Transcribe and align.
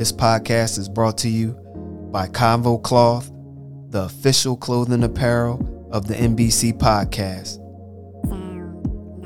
This 0.00 0.12
podcast 0.12 0.78
is 0.78 0.88
brought 0.88 1.18
to 1.18 1.28
you 1.28 1.52
by 2.10 2.26
Convo 2.26 2.82
Cloth, 2.82 3.30
the 3.90 4.04
official 4.04 4.56
clothing 4.56 5.04
apparel 5.04 5.88
of 5.92 6.06
the 6.06 6.14
NBC 6.14 6.72
podcast. 6.72 7.58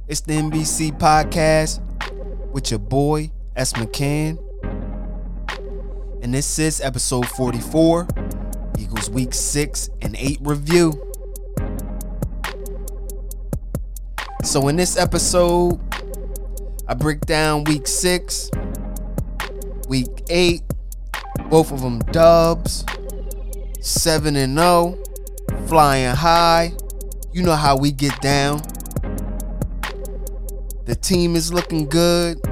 It's 0.10 0.20
the 0.20 0.34
NBC 0.34 1.00
podcast 1.00 1.80
with 2.52 2.70
your 2.70 2.80
boy, 2.82 3.32
S. 3.56 3.72
McCann. 3.72 4.38
And 6.22 6.34
this 6.34 6.60
is 6.60 6.82
episode 6.82 7.30
44, 7.30 8.10
Eagles 8.78 9.10
Week 9.10 9.34
6 9.34 9.90
and 10.02 10.18
8 10.18 10.40
review. 10.42 11.02
So, 14.44 14.68
in 14.68 14.76
this 14.76 14.98
episode, 14.98 15.80
I 16.90 16.94
break 16.94 17.22
down 17.22 17.64
week 17.64 17.88
6, 17.88 18.52
week 19.88 20.26
8, 20.30 20.62
both 21.50 21.72
of 21.72 21.82
them 21.82 22.00
dubs, 22.00 22.84
7 23.80 24.36
and 24.36 24.58
0 24.58 25.02
flying 25.72 26.14
high. 26.14 26.74
You 27.32 27.44
know 27.44 27.56
how 27.56 27.78
we 27.78 27.94
get 27.94 28.20
down. 28.20 28.58
The 30.84 30.98
team 31.02 31.38
is 31.38 31.54
looking 31.54 31.88
good. 31.88 32.44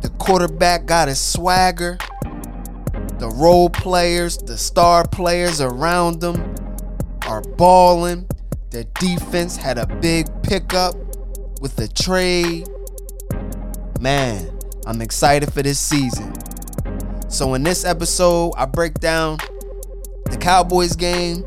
The 0.00 0.12
quarterback 0.18 0.84
got 0.84 1.06
his 1.06 1.20
swagger. 1.20 1.96
The 3.20 3.32
role 3.36 3.70
players, 3.70 4.36
the 4.38 4.58
star 4.58 5.06
players 5.06 5.60
around 5.60 6.18
them 6.18 6.56
are 7.28 7.40
balling. 7.40 8.26
The 8.70 8.82
defense 8.98 9.56
had 9.56 9.78
a 9.78 9.86
big 10.00 10.26
pickup 10.42 10.96
with 11.60 11.76
the 11.76 11.86
trade. 11.86 12.66
Man, 14.00 14.58
I'm 14.86 15.00
excited 15.02 15.52
for 15.52 15.62
this 15.62 15.78
season. 15.78 16.34
So, 17.30 17.54
in 17.54 17.62
this 17.62 17.84
episode, 17.84 18.54
I 18.56 18.64
break 18.64 18.94
down 18.94 19.38
the 20.24 20.36
Cowboys 20.36 20.96
game, 20.96 21.46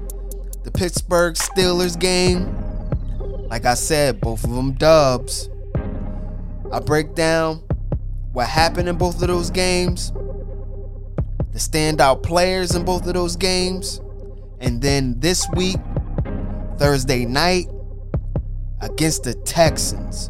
the 0.64 0.72
Pittsburgh 0.72 1.36
Steelers 1.36 1.98
game. 2.00 2.56
Like 3.50 3.66
I 3.66 3.74
said, 3.74 4.22
both 4.22 4.44
of 4.44 4.52
them 4.52 4.74
dubs. 4.74 5.50
I 6.72 6.80
break 6.80 7.16
down 7.16 7.64
what 8.32 8.48
happened 8.48 8.88
in 8.88 8.98
both 8.98 9.22
of 9.22 9.28
those 9.28 9.50
games, 9.50 10.12
the 11.52 11.60
standout 11.60 12.22
players 12.22 12.76
in 12.76 12.86
both 12.86 13.08
of 13.08 13.14
those 13.14 13.36
games, 13.36 14.02
and 14.60 14.82
then 14.82 15.20
this 15.20 15.48
week, 15.56 15.78
Thursday 16.78 17.26
night, 17.26 17.68
against 18.82 19.24
the 19.24 19.34
Texans. 19.34 20.30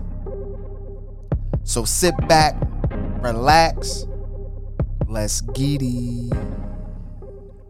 So 1.64 1.84
sit 1.84 2.16
back, 2.28 2.56
relax, 3.22 4.08
let's 5.08 5.42
it. 5.42 6.32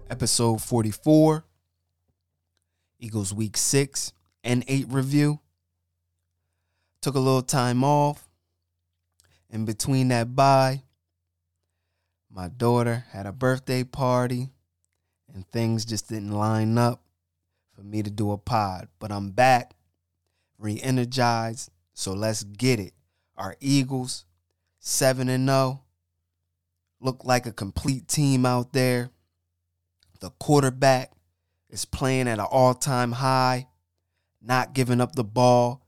Episode 0.09 0.61
44. 0.61 1.43
Eagles 2.99 3.33
week 3.33 3.57
six 3.57 4.13
and 4.43 4.63
eight 4.67 4.85
review. 4.89 5.39
Took 7.01 7.15
a 7.15 7.19
little 7.19 7.41
time 7.41 7.83
off. 7.83 8.27
In 9.49 9.65
between 9.65 10.09
that 10.09 10.35
bye, 10.35 10.83
my 12.29 12.49
daughter 12.49 13.05
had 13.11 13.25
a 13.25 13.31
birthday 13.31 13.83
party 13.83 14.49
and 15.33 15.47
things 15.47 15.85
just 15.85 16.09
didn't 16.09 16.31
line 16.31 16.77
up 16.77 17.01
for 17.73 17.81
me 17.81 18.03
to 18.03 18.09
do 18.09 18.31
a 18.31 18.37
pod. 18.37 18.87
But 18.99 19.11
I'm 19.11 19.31
back, 19.31 19.73
re 20.57 20.79
energized. 20.81 21.71
So 21.93 22.13
let's 22.13 22.43
get 22.43 22.79
it. 22.79 22.93
Our 23.37 23.55
Eagles, 23.59 24.25
7 24.79 25.29
and 25.29 25.47
0, 25.47 25.81
look 26.99 27.23
like 27.23 27.45
a 27.45 27.51
complete 27.51 28.07
team 28.07 28.45
out 28.45 28.73
there. 28.73 29.09
The 30.19 30.31
quarterback 30.31 31.11
is 31.69 31.85
playing 31.85 32.27
at 32.27 32.39
an 32.39 32.45
all 32.49 32.73
time 32.73 33.11
high, 33.13 33.67
not 34.41 34.73
giving 34.73 35.01
up 35.01 35.13
the 35.13 35.23
ball, 35.23 35.85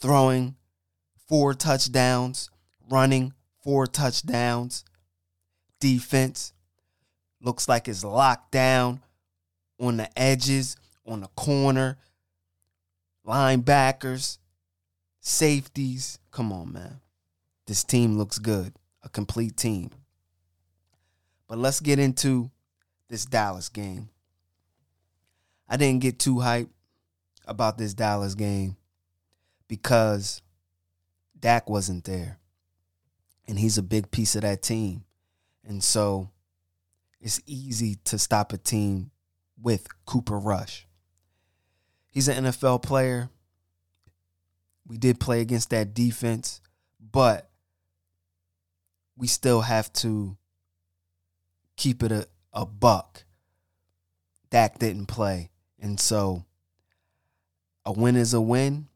throwing 0.00 0.56
four 1.28 1.54
touchdowns, 1.54 2.50
running 2.90 3.32
four 3.62 3.86
touchdowns. 3.86 4.84
Defense 5.80 6.52
looks 7.40 7.68
like 7.68 7.88
it's 7.88 8.04
locked 8.04 8.52
down 8.52 9.00
on 9.80 9.96
the 9.96 10.18
edges, 10.18 10.76
on 11.06 11.20
the 11.20 11.28
corner, 11.28 11.98
linebackers, 13.26 14.38
safeties. 15.20 16.18
Come 16.30 16.52
on, 16.52 16.72
man. 16.72 17.00
This 17.66 17.84
team 17.84 18.18
looks 18.18 18.38
good, 18.38 18.74
a 19.02 19.08
complete 19.08 19.56
team. 19.56 19.90
But 21.48 21.58
let's 21.58 21.80
get 21.80 21.98
into 21.98 22.50
this 23.08 23.24
Dallas 23.24 23.68
game. 23.68 24.08
I 25.68 25.76
didn't 25.76 26.02
get 26.02 26.18
too 26.18 26.36
hyped 26.36 26.68
about 27.46 27.78
this 27.78 27.94
Dallas 27.94 28.34
game 28.34 28.76
because 29.68 30.42
Dak 31.38 31.68
wasn't 31.68 32.04
there. 32.04 32.38
And 33.48 33.58
he's 33.58 33.78
a 33.78 33.82
big 33.82 34.10
piece 34.10 34.36
of 34.36 34.42
that 34.42 34.62
team. 34.62 35.04
And 35.64 35.82
so 35.82 36.30
it's 37.20 37.40
easy 37.46 37.96
to 38.04 38.18
stop 38.18 38.52
a 38.52 38.58
team 38.58 39.10
with 39.60 39.86
Cooper 40.04 40.38
Rush. 40.38 40.86
He's 42.10 42.28
an 42.28 42.44
NFL 42.44 42.82
player. 42.82 43.30
We 44.86 44.98
did 44.98 45.20
play 45.20 45.40
against 45.40 45.70
that 45.70 45.94
defense, 45.94 46.60
but 47.00 47.48
we 49.16 49.26
still 49.26 49.62
have 49.62 49.92
to 49.94 50.36
keep 51.76 52.02
it 52.02 52.12
a, 52.12 52.26
a 52.52 52.66
buck. 52.66 53.24
Dak 54.50 54.78
didn't 54.78 55.06
play. 55.06 55.51
And 55.82 55.98
so 55.98 56.44
a 57.84 57.92
win 57.92 58.16
is 58.16 58.32
a 58.32 58.40
win. 58.40 58.86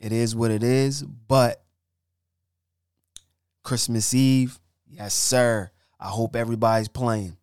It 0.00 0.10
is 0.10 0.34
what 0.34 0.50
it 0.50 0.62
is. 0.62 1.02
But 1.02 1.62
Christmas 3.62 4.12
Eve, 4.14 4.58
yes, 4.88 5.14
sir. 5.14 5.70
I 6.00 6.08
hope 6.08 6.34
everybody's 6.34 6.88
playing 6.88 7.36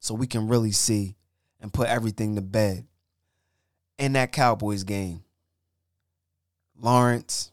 so 0.00 0.14
we 0.14 0.26
can 0.26 0.48
really 0.48 0.72
see 0.72 1.16
and 1.60 1.72
put 1.72 1.88
everything 1.88 2.34
to 2.34 2.42
bed. 2.42 2.86
In 3.98 4.12
that 4.12 4.32
Cowboys 4.32 4.84
game, 4.84 5.24
Lawrence, 6.78 7.50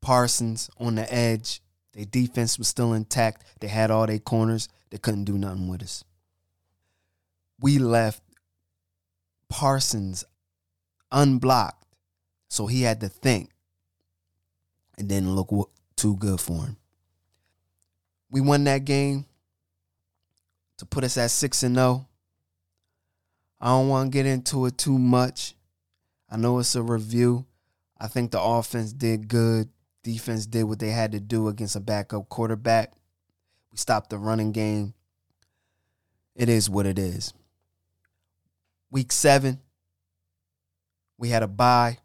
Parsons 0.00 0.70
on 0.78 0.94
the 0.94 1.12
edge. 1.12 1.60
Their 1.92 2.04
defense 2.04 2.58
was 2.58 2.68
still 2.68 2.92
intact. 2.92 3.44
They 3.60 3.66
had 3.68 3.90
all 3.90 4.06
their 4.06 4.18
corners. 4.18 4.68
They 4.90 4.98
couldn't 4.98 5.24
do 5.24 5.36
nothing 5.36 5.68
with 5.68 5.82
us. 5.82 6.04
We 7.60 7.78
left 7.78 8.22
Parsons 9.50 10.24
unblocked. 11.12 11.84
So 12.48 12.66
he 12.66 12.82
had 12.82 13.00
to 13.00 13.08
think. 13.08 13.50
It 14.96 15.06
didn't 15.06 15.34
look 15.34 15.70
too 15.96 16.16
good 16.16 16.40
for 16.40 16.64
him. 16.64 16.76
We 18.30 18.40
won 18.40 18.64
that 18.64 18.84
game 18.84 19.26
to 20.78 20.86
put 20.86 21.04
us 21.04 21.18
at 21.18 21.30
6 21.30 21.62
and 21.62 21.74
0. 21.74 22.06
I 23.60 23.68
don't 23.68 23.88
want 23.88 24.10
to 24.10 24.16
get 24.16 24.26
into 24.26 24.64
it 24.66 24.78
too 24.78 24.98
much. 24.98 25.54
I 26.30 26.36
know 26.36 26.58
it's 26.58 26.74
a 26.74 26.82
review. 26.82 27.44
I 27.98 28.06
think 28.08 28.30
the 28.30 28.40
offense 28.40 28.92
did 28.92 29.28
good. 29.28 29.68
Defense 30.02 30.46
did 30.46 30.64
what 30.64 30.78
they 30.78 30.90
had 30.90 31.12
to 31.12 31.20
do 31.20 31.48
against 31.48 31.76
a 31.76 31.80
backup 31.80 32.28
quarterback. 32.28 32.92
We 33.70 33.78
stopped 33.78 34.10
the 34.10 34.18
running 34.18 34.52
game. 34.52 34.94
It 36.34 36.48
is 36.48 36.70
what 36.70 36.86
it 36.86 36.98
is. 36.98 37.34
Week 38.90 39.12
seven, 39.12 39.60
we 41.18 41.28
had 41.28 41.42
a 41.42 41.48
bye. 41.48 41.98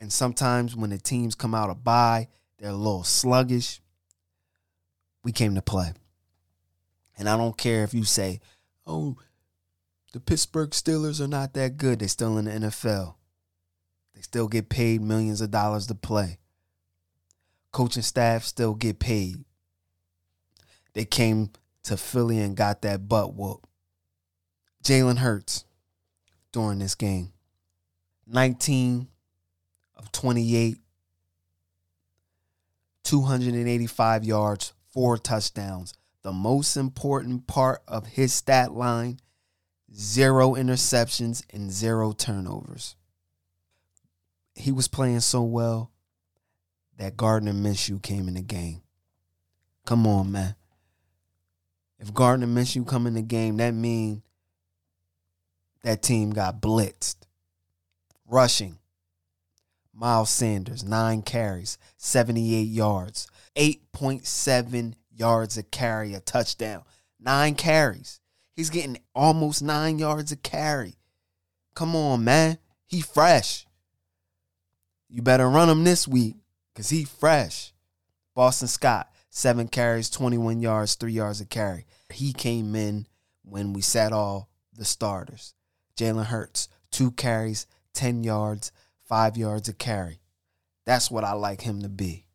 And 0.00 0.12
sometimes 0.12 0.76
when 0.76 0.90
the 0.90 0.98
teams 0.98 1.34
come 1.34 1.54
out 1.54 1.70
of 1.70 1.82
bye, 1.82 2.28
they're 2.58 2.70
a 2.70 2.74
little 2.74 3.04
sluggish. 3.04 3.80
We 5.24 5.32
came 5.32 5.54
to 5.54 5.62
play. 5.62 5.92
And 7.16 7.28
I 7.28 7.36
don't 7.36 7.56
care 7.56 7.84
if 7.84 7.94
you 7.94 8.04
say, 8.04 8.40
oh, 8.86 9.16
the 10.12 10.20
Pittsburgh 10.20 10.70
Steelers 10.70 11.20
are 11.20 11.28
not 11.28 11.54
that 11.54 11.76
good. 11.76 11.98
They're 11.98 12.08
still 12.08 12.38
in 12.38 12.46
the 12.46 12.52
NFL. 12.52 13.14
They 14.14 14.22
still 14.22 14.48
get 14.48 14.68
paid 14.68 15.00
millions 15.00 15.40
of 15.40 15.50
dollars 15.50 15.86
to 15.88 15.94
play. 15.94 16.38
Coaching 17.70 18.02
staff 18.02 18.42
still 18.44 18.74
get 18.74 18.98
paid. 18.98 19.44
they 20.94 21.04
came 21.04 21.50
to 21.84 21.96
Philly 21.96 22.40
and 22.40 22.56
got 22.56 22.82
that 22.82 23.08
butt 23.08 23.34
whoop. 23.34 23.67
Jalen 24.88 25.18
Hurts 25.18 25.66
during 26.50 26.78
this 26.78 26.94
game. 26.94 27.34
19 28.26 29.06
of 29.96 30.10
28, 30.12 30.78
285 33.04 34.24
yards, 34.24 34.72
four 34.90 35.18
touchdowns. 35.18 35.92
The 36.22 36.32
most 36.32 36.74
important 36.78 37.46
part 37.46 37.82
of 37.86 38.06
his 38.06 38.32
stat 38.32 38.72
line 38.72 39.20
zero 39.94 40.54
interceptions 40.54 41.44
and 41.52 41.70
zero 41.70 42.12
turnovers. 42.12 42.96
He 44.54 44.72
was 44.72 44.88
playing 44.88 45.20
so 45.20 45.42
well 45.42 45.90
that 46.96 47.18
Gardner 47.18 47.52
Minshew 47.52 48.02
came 48.02 48.26
in 48.26 48.34
the 48.34 48.42
game. 48.42 48.80
Come 49.84 50.06
on, 50.06 50.32
man. 50.32 50.54
If 51.98 52.14
Gardner 52.14 52.46
Minshew 52.46 52.86
come 52.86 53.06
in 53.06 53.12
the 53.12 53.22
game, 53.22 53.58
that 53.58 53.74
means 53.74 54.22
that 55.82 56.02
team 56.02 56.30
got 56.30 56.60
blitzed. 56.60 57.16
Rushing. 58.26 58.78
Miles 59.94 60.30
Sanders, 60.30 60.84
nine 60.84 61.22
carries, 61.22 61.76
78 61.96 62.62
yards, 62.62 63.26
8.7 63.56 64.94
yards 65.10 65.58
a 65.58 65.64
carry, 65.64 66.14
a 66.14 66.20
touchdown. 66.20 66.84
Nine 67.18 67.56
carries. 67.56 68.20
He's 68.54 68.70
getting 68.70 68.98
almost 69.14 69.62
nine 69.62 69.98
yards 69.98 70.30
a 70.30 70.36
carry. 70.36 70.94
Come 71.74 71.96
on, 71.96 72.22
man. 72.22 72.58
He 72.86 73.00
fresh. 73.00 73.66
You 75.08 75.22
better 75.22 75.48
run 75.48 75.68
him 75.68 75.84
this 75.84 76.06
week 76.06 76.36
because 76.72 76.90
he 76.90 77.04
fresh. 77.04 77.72
Boston 78.34 78.68
Scott, 78.68 79.10
seven 79.30 79.66
carries, 79.66 80.10
21 80.10 80.60
yards, 80.60 80.94
three 80.94 81.12
yards 81.12 81.40
a 81.40 81.46
carry. 81.46 81.86
He 82.12 82.32
came 82.32 82.76
in 82.76 83.06
when 83.42 83.72
we 83.72 83.80
sat 83.80 84.12
all 84.12 84.48
the 84.72 84.84
starters. 84.84 85.54
Jalen 85.98 86.26
Hurts, 86.26 86.68
two 86.92 87.10
carries, 87.10 87.66
10 87.94 88.22
yards, 88.22 88.70
five 89.04 89.36
yards 89.36 89.68
a 89.68 89.72
carry. 89.72 90.20
That's 90.86 91.10
what 91.10 91.24
I 91.24 91.32
like 91.32 91.62
him 91.62 91.82
to 91.82 91.88
be. 91.88 92.26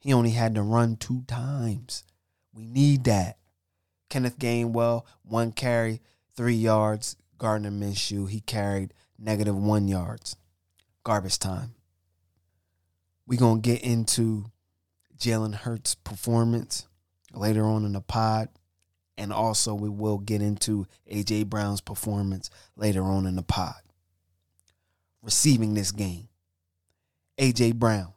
He 0.00 0.14
only 0.14 0.30
had 0.30 0.54
to 0.54 0.62
run 0.62 0.96
two 0.96 1.24
times. 1.28 2.04
We 2.54 2.64
need 2.64 3.04
that. 3.04 3.36
Kenneth 4.08 4.38
Gainwell, 4.38 5.04
one 5.22 5.52
carry, 5.52 6.00
three 6.34 6.54
yards. 6.54 7.16
Gardner 7.36 7.70
Minshew, 7.70 8.28
he 8.30 8.40
carried 8.40 8.94
negative 9.18 9.56
one 9.56 9.86
yards. 9.86 10.36
Garbage 11.04 11.38
time. 11.38 11.74
We're 13.26 13.38
going 13.38 13.60
to 13.60 13.70
get 13.70 13.82
into 13.82 14.46
Jalen 15.18 15.54
Hurts' 15.54 15.94
performance 15.94 16.86
later 17.34 17.64
on 17.64 17.84
in 17.84 17.92
the 17.92 18.00
pod. 18.00 18.48
And 19.22 19.32
also, 19.32 19.72
we 19.72 19.88
will 19.88 20.18
get 20.18 20.42
into 20.42 20.84
A.J. 21.06 21.44
Brown's 21.44 21.80
performance 21.80 22.50
later 22.74 23.04
on 23.04 23.24
in 23.24 23.36
the 23.36 23.44
pod. 23.44 23.80
Receiving 25.22 25.74
this 25.74 25.92
game 25.92 26.26
A.J. 27.38 27.70
Brown, 27.70 28.14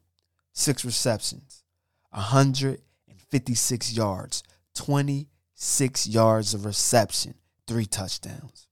six 0.52 0.84
receptions, 0.84 1.62
156 2.10 3.94
yards, 3.96 4.42
26 4.74 6.08
yards 6.08 6.56
of 6.56 6.66
reception, 6.66 7.36
three 7.68 7.86
touchdowns. 7.86 8.68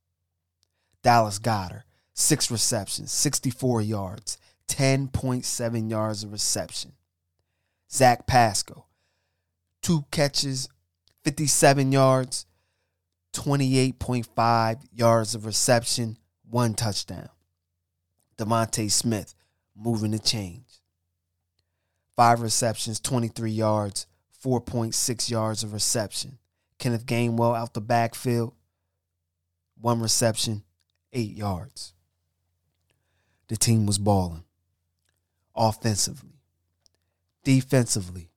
Dallas 1.04 1.38
Goedert, 1.38 1.84
six 2.16 2.50
receptions, 2.50 3.12
64 3.12 3.84
yards, 3.84 4.40
10.7 4.68 5.92
yards 5.92 6.24
of 6.24 6.32
reception. 6.32 6.94
Zach 7.92 8.26
Pascal, 8.26 8.88
two 9.84 10.06
catches, 10.10 10.68
57 11.24 11.92
yards, 11.92 12.46
28.5 13.34 14.82
yards 14.94 15.36
of 15.36 15.46
reception, 15.46 16.18
one 16.50 16.74
touchdown. 16.74 17.30
DeVonta 18.38 18.92
Smith 18.92 19.34
moving 19.76 20.12
the 20.12 20.20
change. 20.20 20.82
Five 22.16 22.42
receptions, 22.42 23.00
23 23.00 23.52
yards, 23.52 24.06
4.6 24.44 25.30
yards 25.30 25.64
of 25.64 25.74
reception. 25.74 26.38
Kenneth 26.78 27.06
Gainwell 27.06 27.58
out 27.58 27.74
the 27.74 27.82
backfield, 27.82 28.54
one 29.80 30.02
reception, 30.02 30.64
eight 31.14 31.32
yards. 31.32 31.94
The 33.48 33.56
team 33.56 33.86
was 33.86 33.98
balling 33.98 34.44
offensively, 35.56 36.42
defensively. 37.44 38.30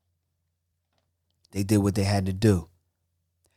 They 1.52 1.62
did 1.62 1.78
what 1.78 1.94
they 1.94 2.04
had 2.04 2.26
to 2.26 2.32
do. 2.32 2.68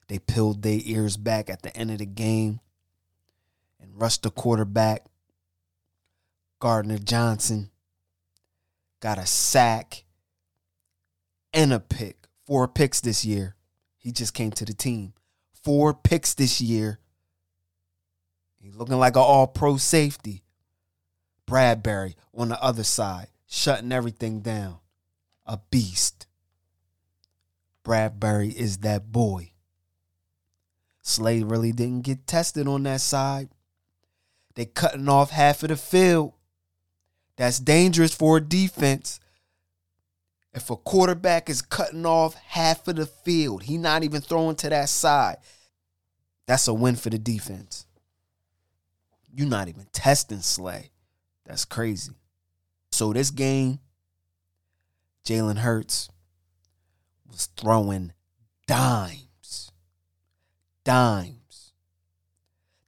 They 0.10 0.18
peeled 0.18 0.64
their 0.64 0.80
ears 0.84 1.18
back 1.18 1.52
at 1.52 1.62
the 1.62 1.76
end 1.78 1.92
of 1.92 2.00
the 2.00 2.06
game 2.06 2.60
and 3.80 4.02
rushed 4.02 4.24
the 4.24 4.32
quarterback. 4.32 5.06
Gardner 6.60 6.98
Johnson 6.98 7.70
got 9.00 9.20
a 9.20 9.28
sack 9.28 10.04
and 11.54 11.72
a 11.72 11.80
pick. 11.80 12.28
Four 12.46 12.68
picks 12.68 13.00
this 13.02 13.24
year. 13.24 13.56
He 13.98 14.12
just 14.12 14.34
came 14.34 14.52
to 14.54 14.66
the 14.66 14.74
team. 14.74 15.14
Four 15.54 15.94
picks 15.94 16.34
this 16.34 16.60
year. 16.60 17.00
He's 18.60 18.76
looking 18.76 18.98
like 18.98 19.16
an 19.16 19.22
all 19.22 19.46
pro 19.46 19.78
safety. 19.78 20.44
Bradberry 21.48 22.16
on 22.34 22.50
the 22.50 22.62
other 22.62 22.84
side, 22.84 23.28
shutting 23.48 23.92
everything 23.92 24.42
down. 24.42 24.80
A 25.46 25.60
beast. 25.70 26.26
Bradberry 27.84 28.54
is 28.54 28.80
that 28.80 29.12
boy. 29.12 29.52
Slay 31.10 31.44
really 31.44 31.72
didn't 31.72 32.02
get 32.02 32.28
tested 32.28 32.68
on 32.68 32.84
that 32.84 33.02
side. 33.02 33.50
They 34.56 34.66
cutting 34.66 35.10
off 35.10 35.32
half 35.32 35.64
of 35.64 35.70
the 35.70 35.76
field. 35.76 36.34
That's 37.36 37.60
dangerous 37.60 38.14
for 38.14 38.38
a 38.38 38.42
defense. 38.42 39.20
If 40.54 40.70
a 40.70 40.76
quarterback 40.76 41.50
is 41.50 41.62
cutting 41.62 42.06
off 42.06 42.36
half 42.36 42.88
of 42.88 42.98
the 42.98 43.06
field, 43.06 43.64
he 43.64 43.78
not 43.78 44.04
even 44.04 44.22
throwing 44.22 44.56
to 44.58 44.70
that 44.70 44.90
side. 44.90 45.38
That's 46.46 46.68
a 46.68 46.74
win 46.74 46.96
for 46.96 47.10
the 47.10 47.20
defense. 47.20 47.86
You're 49.34 49.48
not 49.48 49.68
even 49.68 49.88
testing 49.92 50.42
Slay. 50.42 50.92
That's 51.46 51.66
crazy. 51.66 52.14
So 52.92 53.14
this 53.14 53.32
game, 53.32 53.80
Jalen 55.26 55.60
Hurts 55.60 56.10
was 57.30 57.46
throwing 57.56 58.14
dimes. 58.68 59.29
Dimes. 60.90 61.74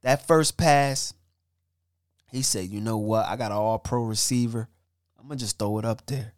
That 0.00 0.26
first 0.26 0.56
pass, 0.56 1.14
he 2.32 2.42
said, 2.42 2.66
you 2.66 2.80
know 2.80 2.98
what? 2.98 3.26
I 3.26 3.36
got 3.36 3.52
an 3.52 3.58
all 3.58 3.78
pro 3.78 4.02
receiver. 4.02 4.68
I'm 5.16 5.28
to 5.28 5.36
just 5.36 5.56
throw 5.56 5.78
it 5.78 5.84
up 5.84 6.04
there. 6.06 6.32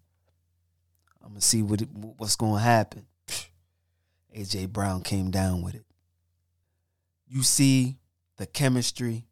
I'm 1.25 1.35
to 1.35 1.41
see 1.41 1.63
what 1.63 1.81
it, 1.81 1.89
what's 1.91 2.37
to 2.37 2.69
happen. 2.69 3.07
AJ 4.37 4.75
Brown 4.75 5.01
came 5.01 5.31
down 5.31 5.63
with 5.63 5.75
it. 5.75 5.87
You 7.27 7.43
see 7.43 7.97
the 8.37 8.45
chemistry, 8.45 9.25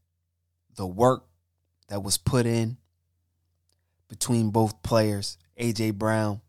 the 0.77 0.87
work 0.87 1.27
that 1.89 2.03
was 2.03 2.17
put 2.17 2.47
in 2.47 2.79
between 4.09 4.49
both 4.49 4.83
players, 4.83 5.37
AJ 5.61 5.97
Brown 5.97 6.41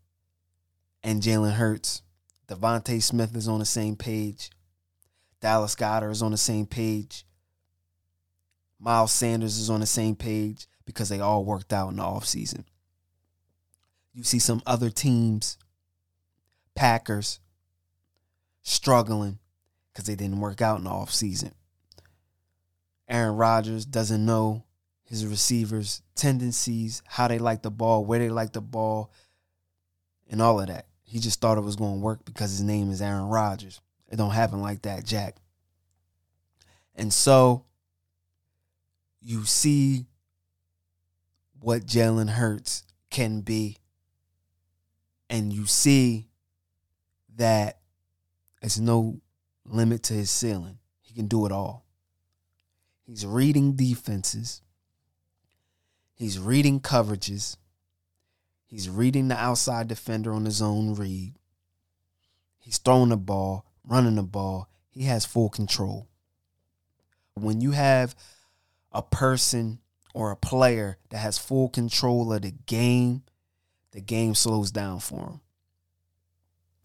and 1.02 1.20
Jalen 1.20 1.52
Hurts. 1.52 2.00
DeVonta 2.48 3.02
Smith 3.02 3.36
is 3.36 3.48
on 3.48 3.58
the 3.58 3.66
same 3.66 3.96
page. 3.96 4.48
Dallas 5.44 5.74
Goedert 5.74 6.10
is 6.10 6.22
on 6.22 6.30
the 6.30 6.38
same 6.38 6.64
page. 6.64 7.26
Miles 8.78 9.12
Sanders 9.12 9.58
is 9.58 9.68
on 9.68 9.80
the 9.80 9.86
same 9.86 10.16
page 10.16 10.66
because 10.86 11.10
they 11.10 11.20
all 11.20 11.44
worked 11.44 11.70
out 11.70 11.90
in 11.90 11.96
the 11.96 12.02
offseason. 12.02 12.64
You 14.14 14.22
see 14.22 14.38
some 14.38 14.62
other 14.64 14.88
teams, 14.88 15.58
Packers, 16.74 17.40
struggling 18.62 19.38
because 19.92 20.06
they 20.06 20.14
didn't 20.14 20.40
work 20.40 20.62
out 20.62 20.78
in 20.78 20.84
the 20.84 20.90
offseason. 20.90 21.52
Aaron 23.06 23.36
Rodgers 23.36 23.84
doesn't 23.84 24.24
know 24.24 24.64
his 25.02 25.26
receivers' 25.26 26.00
tendencies, 26.14 27.02
how 27.04 27.28
they 27.28 27.38
like 27.38 27.60
the 27.60 27.70
ball, 27.70 28.06
where 28.06 28.18
they 28.18 28.30
like 28.30 28.54
the 28.54 28.62
ball, 28.62 29.12
and 30.26 30.40
all 30.40 30.58
of 30.58 30.68
that. 30.68 30.86
He 31.02 31.18
just 31.18 31.42
thought 31.42 31.58
it 31.58 31.64
was 31.64 31.76
going 31.76 31.96
to 31.96 32.00
work 32.00 32.24
because 32.24 32.52
his 32.52 32.62
name 32.62 32.90
is 32.90 33.02
Aaron 33.02 33.26
Rodgers. 33.26 33.82
It 34.14 34.16
don't 34.16 34.30
happen 34.30 34.62
like 34.62 34.82
that, 34.82 35.04
Jack. 35.04 35.34
And 36.94 37.12
so 37.12 37.64
you 39.20 39.44
see 39.44 40.06
what 41.58 41.84
Jalen 41.84 42.30
Hurts 42.30 42.84
can 43.10 43.40
be. 43.40 43.78
And 45.28 45.52
you 45.52 45.66
see 45.66 46.28
that 47.34 47.80
there's 48.60 48.80
no 48.80 49.20
limit 49.64 50.04
to 50.04 50.14
his 50.14 50.30
ceiling. 50.30 50.78
He 51.00 51.12
can 51.12 51.26
do 51.26 51.44
it 51.44 51.50
all. 51.50 51.84
He's 53.04 53.26
reading 53.26 53.74
defenses. 53.74 54.62
He's 56.14 56.38
reading 56.38 56.78
coverages. 56.78 57.56
He's 58.64 58.88
reading 58.88 59.26
the 59.26 59.36
outside 59.36 59.88
defender 59.88 60.32
on 60.32 60.44
his 60.44 60.62
own 60.62 60.94
read. 60.94 61.34
He's 62.60 62.78
throwing 62.78 63.08
the 63.08 63.16
ball, 63.16 63.66
running 63.86 64.16
the 64.16 64.22
ball. 64.22 64.68
He 64.90 65.04
has 65.04 65.26
full 65.26 65.48
control. 65.48 66.08
When 67.34 67.60
you 67.60 67.72
have 67.72 68.14
a 68.92 69.02
person 69.02 69.80
or 70.14 70.30
a 70.30 70.36
player 70.36 70.98
that 71.10 71.18
has 71.18 71.38
full 71.38 71.68
control 71.68 72.32
of 72.32 72.42
the 72.42 72.52
game, 72.66 73.22
the 73.90 74.00
game 74.00 74.34
slows 74.34 74.70
down 74.70 75.00
for 75.00 75.18
him. 75.18 75.40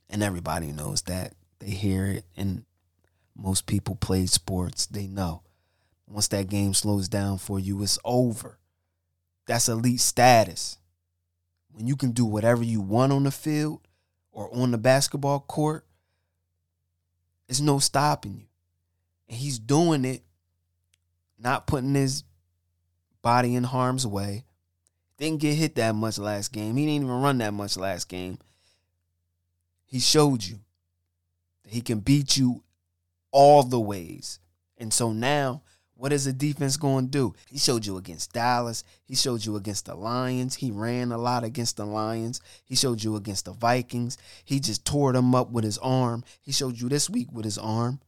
And 0.10 0.24
everybody 0.24 0.72
knows 0.72 1.04
that. 1.04 1.34
They 1.60 1.70
hear 1.70 2.06
it. 2.08 2.26
And 2.36 2.66
most 3.36 3.68
people 3.68 3.96
play 3.96 4.26
sports, 4.26 4.86
they 4.88 5.08
know. 5.08 5.44
Once 6.08 6.28
that 6.30 6.50
game 6.50 6.74
slows 6.74 7.08
down 7.08 7.38
for 7.38 7.60
you, 7.60 7.82
it's 7.84 8.00
over. 8.04 8.58
That's 9.46 9.70
elite 9.70 10.00
status. 10.00 10.78
When 11.72 11.86
you 11.86 11.96
can 11.96 12.12
do 12.12 12.26
whatever 12.26 12.64
you 12.64 12.82
want 12.82 13.14
on 13.14 13.24
the 13.24 13.32
field 13.32 13.82
or 14.32 14.50
on 14.54 14.72
the 14.72 14.78
basketball 14.80 15.42
court, 15.42 15.86
there's 17.50 17.62
no 17.62 17.80
stopping 17.80 18.36
you. 18.36 18.46
And 19.28 19.38
he's 19.38 19.58
doing 19.58 20.06
it, 20.06 20.22
not 21.40 21.66
putting 21.66 21.96
his 21.96 22.24
body 23.24 23.56
in 23.56 23.64
harm's 23.64 24.06
way. 24.06 24.46
Didn't 25.18 25.42
get 25.42 25.56
hit 25.56 25.74
that 25.76 25.96
much 25.96 26.20
last 26.20 26.54
game. 26.54 26.78
He 26.78 26.86
didn't 26.86 27.06
even 27.06 27.22
run 27.22 27.40
that 27.40 27.56
much 27.56 27.76
last 27.76 28.08
game. 28.08 28.38
He 29.88 30.00
showed 30.00 30.44
you 30.44 30.60
that 31.64 31.74
he 31.74 31.82
can 31.82 32.02
beat 32.02 32.38
you 32.38 32.62
all 33.32 33.64
the 33.64 33.80
ways. 33.80 34.40
And 34.78 34.94
so 34.94 35.12
now, 35.12 35.64
what 36.00 36.14
is 36.14 36.24
the 36.24 36.32
defense 36.32 36.78
going 36.78 37.08
to 37.08 37.12
do? 37.12 37.34
He 37.50 37.58
showed 37.58 37.86
you 37.86 37.98
against 37.98 38.32
Dallas. 38.32 38.86
He 39.04 39.16
showed 39.16 39.44
you 39.44 39.58
against 39.58 39.86
the 39.86 39.96
Lions. 39.96 40.56
He 40.56 40.72
ran 40.72 41.12
a 41.12 41.18
lot 41.18 41.44
against 41.44 41.76
the 41.76 41.86
Lions. 41.86 42.40
He 42.64 42.74
showed 42.74 43.04
you 43.04 43.18
against 43.18 43.44
the 43.44 43.52
Vikings. 43.52 44.18
He 44.46 44.62
just 44.62 44.86
tore 44.86 45.12
them 45.12 45.36
up 45.36 45.52
with 45.52 45.66
his 45.66 45.78
arm. 45.80 46.24
He 46.40 46.54
showed 46.54 46.80
you 46.80 46.88
this 46.88 47.10
week 47.10 47.28
with 47.34 47.44
his 47.44 47.58
arm. 47.58 48.00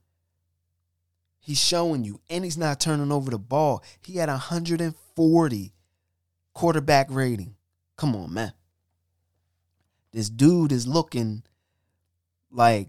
He's 1.38 1.60
showing 1.60 2.02
you, 2.02 2.18
and 2.30 2.44
he's 2.44 2.56
not 2.56 2.80
turning 2.80 3.12
over 3.12 3.30
the 3.30 3.38
ball. 3.38 3.84
He 4.00 4.14
had 4.14 4.30
140 4.30 5.72
quarterback 6.54 7.08
rating. 7.10 7.56
Come 7.98 8.16
on, 8.16 8.32
man. 8.32 8.54
This 10.12 10.30
dude 10.30 10.72
is 10.72 10.86
looking 10.86 11.42
like 12.50 12.88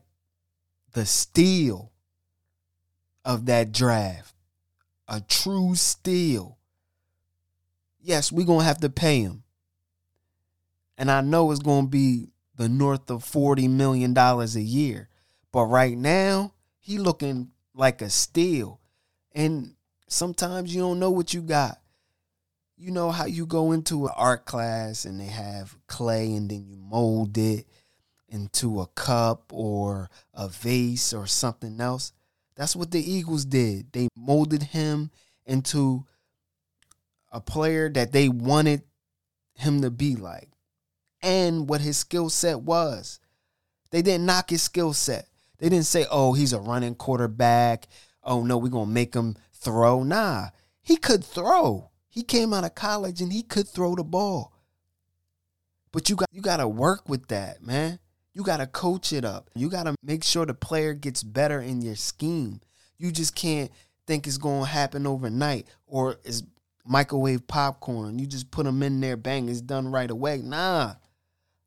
the 0.94 1.06
steal 1.06 1.92
of 3.26 3.48
that 3.48 3.74
draft. 3.74 4.33
A 5.08 5.22
true 5.22 5.76
steal. 5.76 6.58
Yes, 8.00 8.32
we're 8.32 8.46
going 8.46 8.60
to 8.60 8.66
have 8.66 8.80
to 8.80 8.90
pay 8.90 9.22
him. 9.22 9.44
And 10.98 11.10
I 11.10 11.22
know 11.22 11.52
it's 11.52 11.62
going 11.62 11.86
to 11.86 11.90
be 11.90 12.30
the 12.56 12.70
north 12.70 13.10
of 13.10 13.24
$40 13.24 13.70
million 13.70 14.18
a 14.18 14.46
year. 14.60 15.10
But 15.52 15.66
right 15.66 15.98
now, 15.98 16.54
he 16.80 16.98
looking 16.98 17.52
like 17.74 18.02
a 18.02 18.10
steal. 18.10 18.80
And 19.34 19.76
sometimes 20.08 20.74
you 20.74 20.82
don't 20.82 21.00
know 21.00 21.12
what 21.12 21.34
you 21.34 21.42
got. 21.42 21.80
You 22.78 22.92
know 22.92 23.12
how 23.12 23.26
you 23.26 23.46
go 23.46 23.72
into 23.72 24.06
an 24.06 24.14
art 24.16 24.46
class 24.46 25.06
and 25.06 25.20
they 25.20 25.28
have 25.28 25.78
clay 25.88 26.34
and 26.34 26.50
then 26.50 26.66
you 26.66 26.76
mold 26.76 27.38
it 27.38 27.68
into 28.28 28.82
a 28.82 28.88
cup 28.88 29.54
or 29.54 30.10
a 30.34 30.48
vase 30.48 31.14
or 31.14 31.28
something 31.28 31.80
else. 31.80 32.12
That's 32.56 32.76
what 32.76 32.92
the 32.92 33.00
Eagles 33.00 33.46
did. 33.46 33.92
They 33.92 34.08
molded 34.16 34.64
him 34.64 35.12
into 35.46 36.06
a 37.32 37.42
player 37.42 37.90
that 37.90 38.12
they 38.12 38.30
wanted 38.30 38.84
him 39.56 39.82
to 39.82 39.90
be 39.90 40.16
like 40.16 40.50
and 41.22 41.68
what 41.68 41.82
his 41.82 41.98
skill 41.98 42.30
set 42.30 42.62
was. 42.62 43.20
They 43.92 44.02
didn't 44.02 44.26
knock 44.26 44.50
his 44.50 44.62
skill 44.62 44.94
set. 44.94 45.28
They 45.58 45.70
didn't 45.70 45.86
say, 45.86 46.06
oh, 46.12 46.34
he's 46.34 46.54
a 46.54 46.60
running 46.60 46.96
quarterback. 46.96 47.88
Oh, 48.24 48.44
no, 48.44 48.58
we're 48.58 48.70
going 48.70 48.88
to 48.88 48.94
make 48.94 49.14
him 49.14 49.36
throw. 49.54 50.04
Nah, 50.04 50.48
he 50.82 50.98
could 50.98 51.24
throw. 51.24 51.90
He 52.10 52.24
came 52.24 52.54
out 52.54 52.66
of 52.66 52.76
college 52.76 53.22
and 53.22 53.32
he 53.32 53.42
could 53.42 53.68
throw 53.68 53.96
the 53.96 54.04
ball. 54.04 54.54
But 55.92 56.10
you 56.10 56.16
got 56.16 56.28
you 56.32 56.42
got 56.42 56.58
to 56.58 56.68
work 56.68 57.08
with 57.08 57.28
that, 57.28 57.62
man. 57.62 58.00
You 58.34 58.44
got 58.44 58.58
to 58.58 58.68
coach 58.68 59.14
it 59.14 59.26
up. 59.26 59.50
You 59.56 59.70
got 59.70 59.84
to 59.84 59.96
make 60.04 60.24
sure 60.24 60.46
the 60.46 60.54
player 60.54 60.94
gets 60.94 61.22
better 61.24 61.60
in 61.60 61.82
your 61.82 61.96
scheme. 61.96 62.62
You 62.98 63.12
just 63.12 63.36
can't 63.36 63.72
think 64.08 64.26
it's 64.28 64.38
going 64.38 64.64
to 64.64 64.70
happen 64.70 65.06
overnight 65.06 65.68
or 65.86 66.18
is 66.24 66.44
microwave 66.86 67.48
popcorn. 67.48 68.20
You 68.20 68.26
just 68.26 68.52
put 68.52 68.66
them 68.66 68.84
in 68.84 69.00
there, 69.02 69.18
bang, 69.18 69.50
it's 69.50 69.62
done 69.62 69.88
right 69.88 70.10
away. 70.10 70.42
Nah. 70.44 70.96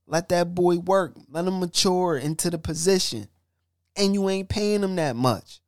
Let 0.06 0.28
that 0.28 0.54
boy 0.54 0.78
work. 0.78 1.16
Let 1.30 1.46
him 1.46 1.60
mature 1.60 2.16
into 2.16 2.50
the 2.50 2.58
position. 2.58 3.28
And 3.96 4.14
you 4.14 4.28
ain't 4.28 4.48
paying 4.48 4.82
him 4.82 4.96
that 4.96 5.16
much. 5.16 5.60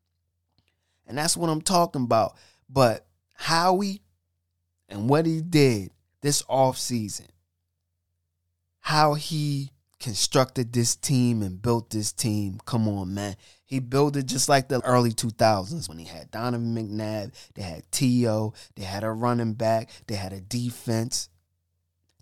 And 1.07 1.17
that's 1.17 1.37
what 1.37 1.49
I'm 1.49 1.63
talking 1.63 2.05
about. 2.05 2.37
But 2.69 3.07
Howie 3.35 4.03
and 4.89 5.09
what 5.09 5.27
he 5.27 5.41
did 5.41 5.91
this 6.21 6.43
offseason, 6.43 7.29
how 8.81 9.15
he 9.15 9.71
constructed 10.01 10.73
this 10.73 10.95
team 10.95 11.43
and 11.43 11.61
built 11.61 11.91
this 11.91 12.13
team. 12.13 12.61
Come 12.65 12.89
on, 12.89 13.15
man. 13.15 13.37
He 13.65 13.81
built 13.81 14.17
it 14.17 14.27
just 14.27 14.49
like 14.49 14.69
the 14.69 14.81
early 14.85 15.11
2000s 15.11 15.89
when 15.89 15.99
he 15.99 16.07
had 16.07 16.31
Donovan 16.31 16.75
McNabb, 16.75 17.33
they 17.55 17.63
had 17.63 17.91
T.O., 17.91 18.55
they 18.77 18.85
had 18.85 19.05
a 19.05 19.11
running 19.11 19.55
back, 19.55 19.91
they 20.07 20.15
had 20.15 20.33
a 20.33 20.41
defense, 20.41 21.29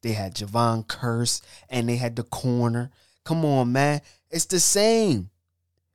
they 0.02 0.12
had 0.12 0.34
Jevon 0.34 0.86
Kearse, 0.86 1.42
and 1.68 1.88
they 1.88 1.96
had 1.96 2.16
the 2.16 2.22
corner. 2.22 2.90
Come 3.24 3.44
on, 3.44 3.72
man. 3.72 4.00
It's 4.30 4.46
the 4.46 4.60
same. 4.60 5.30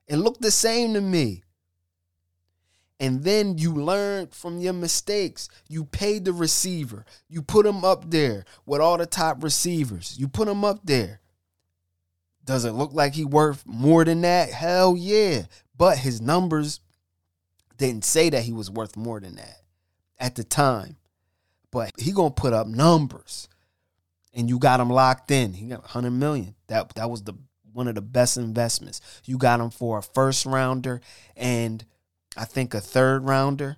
It 0.08 0.18
looked 0.18 0.42
the 0.42 0.52
same 0.52 0.94
to 0.94 1.02
me. 1.02 1.44
And 3.00 3.24
then 3.24 3.58
you 3.58 3.74
learned 3.74 4.34
from 4.34 4.60
your 4.60 4.74
mistakes. 4.74 5.50
You 5.68 5.86
paid 5.86 6.26
the 6.26 6.34
receiver. 6.34 7.06
You 7.30 7.42
put 7.42 7.66
him 7.66 7.84
up 7.84 8.12
there 8.12 8.46
with 8.66 8.80
all 8.80 8.98
the 8.98 9.06
top 9.06 9.44
receivers. 9.44 10.18
You 10.20 10.28
put 10.28 10.48
him 10.48 10.64
up 10.64 10.82
there. 10.84 11.21
Does 12.46 12.66
it 12.66 12.72
look 12.72 12.94
like 12.94 13.14
he 13.14 13.26
worth 13.26 13.64
more 13.66 14.04
than 14.04 14.22
that? 14.22 14.52
Hell 14.52 14.96
yeah. 14.98 15.44
But 15.78 15.98
his 15.98 16.22
numbers 16.22 16.80
didn't 17.78 18.06
say 18.06 18.30
that 18.30 18.44
he 18.44 18.54
was 18.54 18.70
worth 18.70 18.96
more 18.96 19.20
than 19.20 19.36
that 19.36 19.62
at 20.20 20.36
the 20.36 20.44
time. 20.44 20.98
But 21.72 21.92
he 21.98 22.12
gonna 22.12 22.32
put 22.32 22.54
up 22.54 22.68
numbers. 22.68 23.48
And 24.34 24.48
you 24.50 24.60
got 24.60 24.80
him 24.80 24.90
locked 24.90 25.30
in. 25.30 25.54
He 25.54 25.66
got 25.66 25.82
100 25.82 26.12
million. 26.12 26.56
That 26.68 26.96
that 26.96 27.10
was 27.10 27.24
the 27.24 27.34
one 27.74 27.88
of 27.88 27.96
the 27.96 28.02
best 28.02 28.38
investments. 28.38 29.02
You 29.26 29.38
got 29.38 29.60
him 29.60 29.70
for 29.70 29.98
a 29.98 30.04
first 30.04 30.46
rounder 30.46 31.02
and 31.36 31.84
I 32.38 32.46
think 32.46 32.74
a 32.74 32.80
third 32.80 33.24
rounder, 33.26 33.78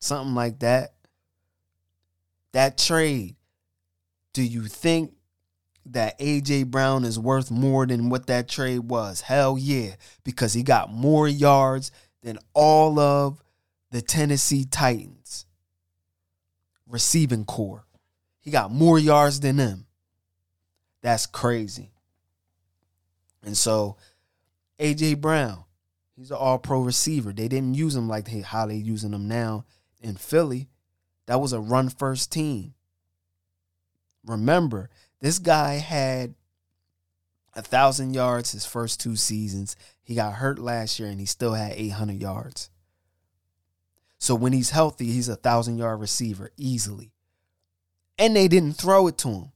something 0.00 0.34
like 0.34 0.60
that. 0.60 0.94
That 2.52 2.78
trade, 2.78 3.36
do 4.32 4.42
you 4.42 4.64
think 4.64 5.12
that 5.92 6.18
AJ 6.18 6.66
Brown 6.66 7.04
is 7.04 7.18
worth 7.18 7.50
more 7.50 7.86
than 7.86 8.10
what 8.10 8.26
that 8.26 8.48
trade 8.48 8.80
was. 8.80 9.22
Hell 9.22 9.58
yeah, 9.58 9.94
because 10.24 10.52
he 10.52 10.62
got 10.62 10.92
more 10.92 11.26
yards 11.26 11.90
than 12.22 12.38
all 12.54 12.98
of 12.98 13.42
the 13.90 14.00
Tennessee 14.00 14.64
Titans 14.64 15.46
receiving 16.86 17.44
corps. 17.44 17.86
He 18.38 18.50
got 18.50 18.70
more 18.70 18.98
yards 18.98 19.40
than 19.40 19.56
them. 19.56 19.86
That's 21.02 21.26
crazy. 21.26 21.90
And 23.42 23.56
so 23.56 23.96
AJ 24.78 25.20
Brown, 25.20 25.64
he's 26.16 26.30
an 26.30 26.36
all-pro 26.36 26.82
receiver. 26.82 27.32
They 27.32 27.48
didn't 27.48 27.74
use 27.74 27.96
him 27.96 28.08
like 28.08 28.28
how 28.44 28.66
they 28.66 28.76
using 28.76 29.12
him 29.12 29.28
now 29.28 29.64
in 30.00 30.16
Philly. 30.16 30.68
That 31.26 31.40
was 31.40 31.52
a 31.52 31.60
run 31.60 31.88
first 31.88 32.32
team. 32.32 32.74
Remember, 34.24 34.90
this 35.20 35.38
guy 35.38 35.74
had 35.74 36.34
a 37.54 37.62
thousand 37.62 38.14
yards 38.14 38.52
his 38.52 38.66
first 38.66 39.00
two 39.00 39.16
seasons. 39.16 39.76
He 40.02 40.14
got 40.14 40.34
hurt 40.34 40.58
last 40.58 40.98
year 40.98 41.08
and 41.08 41.20
he 41.20 41.26
still 41.26 41.54
had 41.54 41.72
800 41.72 42.20
yards. 42.20 42.70
So 44.18 44.34
when 44.34 44.52
he's 44.52 44.70
healthy, 44.70 45.06
he's 45.06 45.28
a 45.28 45.36
thousand 45.36 45.78
yard 45.78 46.00
receiver 46.00 46.50
easily. 46.56 47.12
And 48.18 48.36
they 48.36 48.48
didn't 48.48 48.74
throw 48.74 49.06
it 49.06 49.18
to 49.18 49.28
him. 49.28 49.52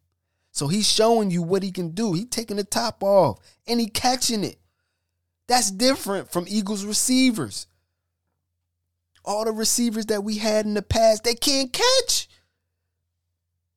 So 0.50 0.68
he's 0.68 0.90
showing 0.90 1.30
you 1.30 1.42
what 1.42 1.62
he 1.62 1.72
can 1.72 1.90
do. 1.90 2.12
He 2.12 2.24
taking 2.24 2.56
the 2.56 2.64
top 2.64 3.02
off 3.02 3.40
and 3.66 3.80
he 3.80 3.88
catching 3.88 4.44
it. 4.44 4.58
That's 5.46 5.70
different 5.70 6.30
from 6.30 6.46
Eagles 6.48 6.84
receivers. 6.84 7.66
All 9.24 9.44
the 9.44 9.52
receivers 9.52 10.06
that 10.06 10.24
we 10.24 10.38
had 10.38 10.64
in 10.64 10.74
the 10.74 10.82
past, 10.82 11.24
they 11.24 11.34
can't 11.34 11.72
catch. 11.72 12.28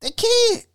They 0.01 0.11
can't. 0.11 0.67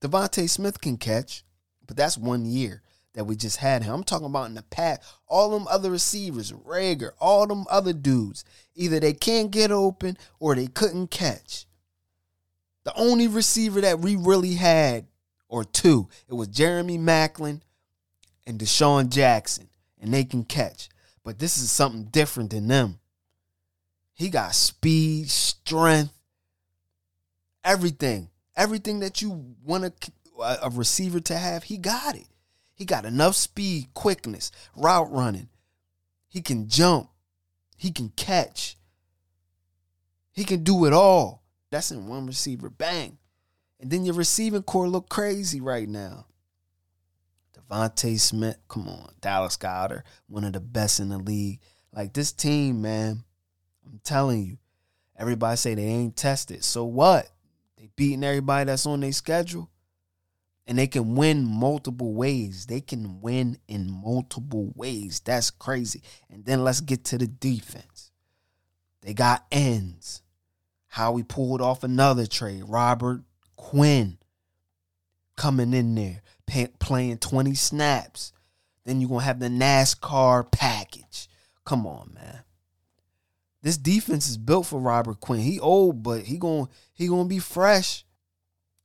DeVonta 0.00 0.48
Smith 0.48 0.80
can 0.80 0.96
catch, 0.96 1.44
but 1.86 1.96
that's 1.96 2.16
one 2.16 2.44
year 2.46 2.82
that 3.14 3.24
we 3.24 3.34
just 3.34 3.56
had 3.56 3.82
him. 3.82 3.94
I'm 3.94 4.04
talking 4.04 4.26
about 4.26 4.46
in 4.46 4.54
the 4.54 4.62
past. 4.62 5.02
All 5.26 5.50
them 5.50 5.66
other 5.68 5.90
receivers, 5.90 6.52
Rager, 6.52 7.10
all 7.18 7.46
them 7.46 7.66
other 7.68 7.92
dudes, 7.92 8.44
either 8.74 9.00
they 9.00 9.12
can't 9.12 9.50
get 9.50 9.72
open 9.72 10.16
or 10.38 10.54
they 10.54 10.68
couldn't 10.68 11.10
catch. 11.10 11.66
The 12.84 12.94
only 12.94 13.26
receiver 13.26 13.80
that 13.80 13.98
we 13.98 14.14
really 14.16 14.54
had, 14.54 15.06
or 15.48 15.64
two, 15.64 16.08
it 16.28 16.34
was 16.34 16.48
Jeremy 16.48 16.96
Maclin 16.96 17.60
and 18.46 18.58
DeSean 18.58 19.08
Jackson, 19.10 19.68
and 20.00 20.14
they 20.14 20.24
can 20.24 20.44
catch. 20.44 20.88
But 21.24 21.38
this 21.38 21.58
is 21.58 21.70
something 21.70 22.04
different 22.04 22.50
than 22.50 22.68
them. 22.68 23.00
He 24.14 24.30
got 24.30 24.54
speed, 24.54 25.28
strength, 25.28 26.12
everything. 27.64 28.30
Everything 28.58 28.98
that 29.00 29.22
you 29.22 29.54
want 29.64 29.84
a, 29.84 30.58
a 30.64 30.70
receiver 30.70 31.20
to 31.20 31.38
have, 31.38 31.62
he 31.62 31.78
got 31.78 32.16
it. 32.16 32.26
He 32.74 32.84
got 32.84 33.04
enough 33.04 33.36
speed, 33.36 33.86
quickness, 33.94 34.50
route 34.76 35.10
running. 35.12 35.48
He 36.28 36.42
can 36.42 36.68
jump. 36.68 37.08
He 37.76 37.92
can 37.92 38.10
catch. 38.10 38.76
He 40.32 40.42
can 40.42 40.64
do 40.64 40.84
it 40.86 40.92
all. 40.92 41.44
That's 41.70 41.92
in 41.92 42.08
one 42.08 42.26
receiver. 42.26 42.68
Bang. 42.68 43.18
And 43.80 43.90
then 43.90 44.04
your 44.04 44.14
receiving 44.14 44.62
corps 44.62 44.88
look 44.88 45.08
crazy 45.08 45.60
right 45.60 45.88
now. 45.88 46.26
DeVonta 47.56 48.18
Smith, 48.18 48.58
come 48.68 48.88
on. 48.88 49.12
Dallas 49.20 49.56
Goedert, 49.56 50.02
one 50.26 50.44
of 50.44 50.52
the 50.52 50.60
best 50.60 50.98
in 50.98 51.10
the 51.10 51.18
league. 51.18 51.60
Like 51.92 52.12
this 52.12 52.32
team, 52.32 52.82
man, 52.82 53.22
I'm 53.86 54.00
telling 54.02 54.44
you, 54.44 54.58
everybody 55.16 55.56
say 55.56 55.74
they 55.74 55.82
ain't 55.82 56.16
tested. 56.16 56.64
So 56.64 56.84
what? 56.84 57.28
They 57.88 57.92
beating 57.96 58.24
everybody 58.24 58.66
that's 58.66 58.86
on 58.86 59.00
their 59.00 59.12
schedule. 59.12 59.70
And 60.66 60.78
they 60.78 60.86
can 60.86 61.14
win 61.14 61.44
multiple 61.44 62.12
ways. 62.12 62.66
They 62.66 62.80
can 62.80 63.20
win 63.22 63.58
in 63.68 63.90
multiple 63.90 64.70
ways. 64.74 65.20
That's 65.24 65.50
crazy. 65.50 66.02
And 66.28 66.44
then 66.44 66.62
let's 66.62 66.80
get 66.80 67.04
to 67.06 67.18
the 67.18 67.26
defense. 67.26 68.10
They 69.00 69.14
got 69.14 69.46
ends. 69.50 70.22
How 70.88 71.12
we 71.12 71.22
pulled 71.22 71.62
off 71.62 71.84
another 71.84 72.26
trade. 72.26 72.64
Robert 72.66 73.22
Quinn 73.56 74.18
coming 75.36 75.72
in 75.72 75.94
there, 75.94 76.22
pay, 76.46 76.66
playing 76.78 77.18
20 77.18 77.54
snaps. 77.54 78.32
Then 78.84 79.00
you're 79.00 79.08
going 79.08 79.20
to 79.20 79.26
have 79.26 79.40
the 79.40 79.48
NASCAR 79.48 80.50
package. 80.50 81.28
Come 81.64 81.86
on, 81.86 82.12
man. 82.14 82.40
This 83.62 83.76
defense 83.76 84.28
is 84.28 84.36
built 84.36 84.66
for 84.66 84.80
Robert 84.80 85.20
Quinn. 85.20 85.40
He 85.40 85.58
old, 85.58 86.02
but 86.02 86.22
he 86.22 86.38
going 86.38 86.68
he 86.92 87.08
going 87.08 87.24
to 87.24 87.28
be 87.28 87.38
fresh. 87.38 88.04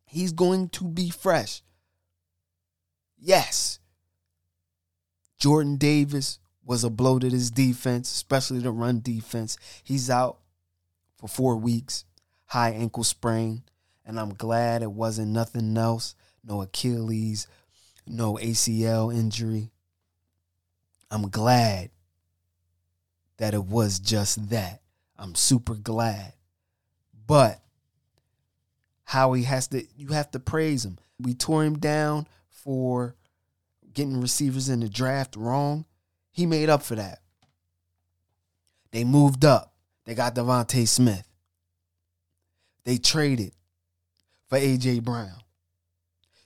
He's 0.06 0.32
going 0.32 0.70
to 0.70 0.86
be 0.86 1.10
fresh. 1.10 1.62
Yes. 3.20 3.80
Jordan 5.38 5.78
Davis 5.78 6.40
was 6.66 6.84
a 6.84 6.90
blow 6.90 7.20
to 7.20 7.30
this 7.30 7.50
defense, 7.50 8.12
especially 8.12 8.60
the 8.60 8.72
run 8.72 9.02
defense. 9.02 9.58
He's 9.84 10.10
out 10.10 10.40
for 11.18 11.28
four 11.28 11.58
weeks, 11.58 12.06
high 12.46 12.72
ankle 12.72 13.04
sprain. 13.04 13.64
And 14.06 14.20
I'm 14.20 14.34
glad 14.34 14.82
it 14.82 14.92
wasn't 14.92 15.32
nothing 15.32 15.78
else 15.78 16.16
no 16.44 16.62
Achilles, 16.62 17.48
no 18.06 18.34
ACL 18.36 19.14
injury. 19.14 19.72
I'm 21.10 21.30
glad 21.30 21.92
that 23.38 23.54
it 23.54 23.66
was 23.66 24.00
just 24.00 24.50
that. 24.50 24.82
I'm 25.18 25.36
super 25.36 25.76
glad. 25.76 26.34
But 27.26 27.60
Howie 29.06 29.44
has 29.44 29.68
to, 29.70 29.86
you 29.96 30.10
have 30.10 30.32
to 30.32 30.40
praise 30.40 30.86
him. 30.86 30.98
We 31.20 31.34
tore 31.34 31.64
him 31.64 31.78
down 31.78 32.28
for 32.50 33.16
getting 33.94 34.20
receivers 34.20 34.70
in 34.70 34.80
the 34.80 34.90
draft 34.90 35.36
wrong. 35.36 35.86
He 36.32 36.46
made 36.46 36.70
up 36.70 36.84
for 36.84 36.96
that. 36.96 37.20
They 38.92 39.04
moved 39.04 39.46
up. 39.46 39.74
They 40.06 40.16
got 40.16 40.36
DeVonta 40.36 40.88
Smith. 40.88 41.28
They 42.84 42.98
traded 42.98 43.54
for 44.48 44.58
AJ 44.58 45.04
Brown. 45.04 45.42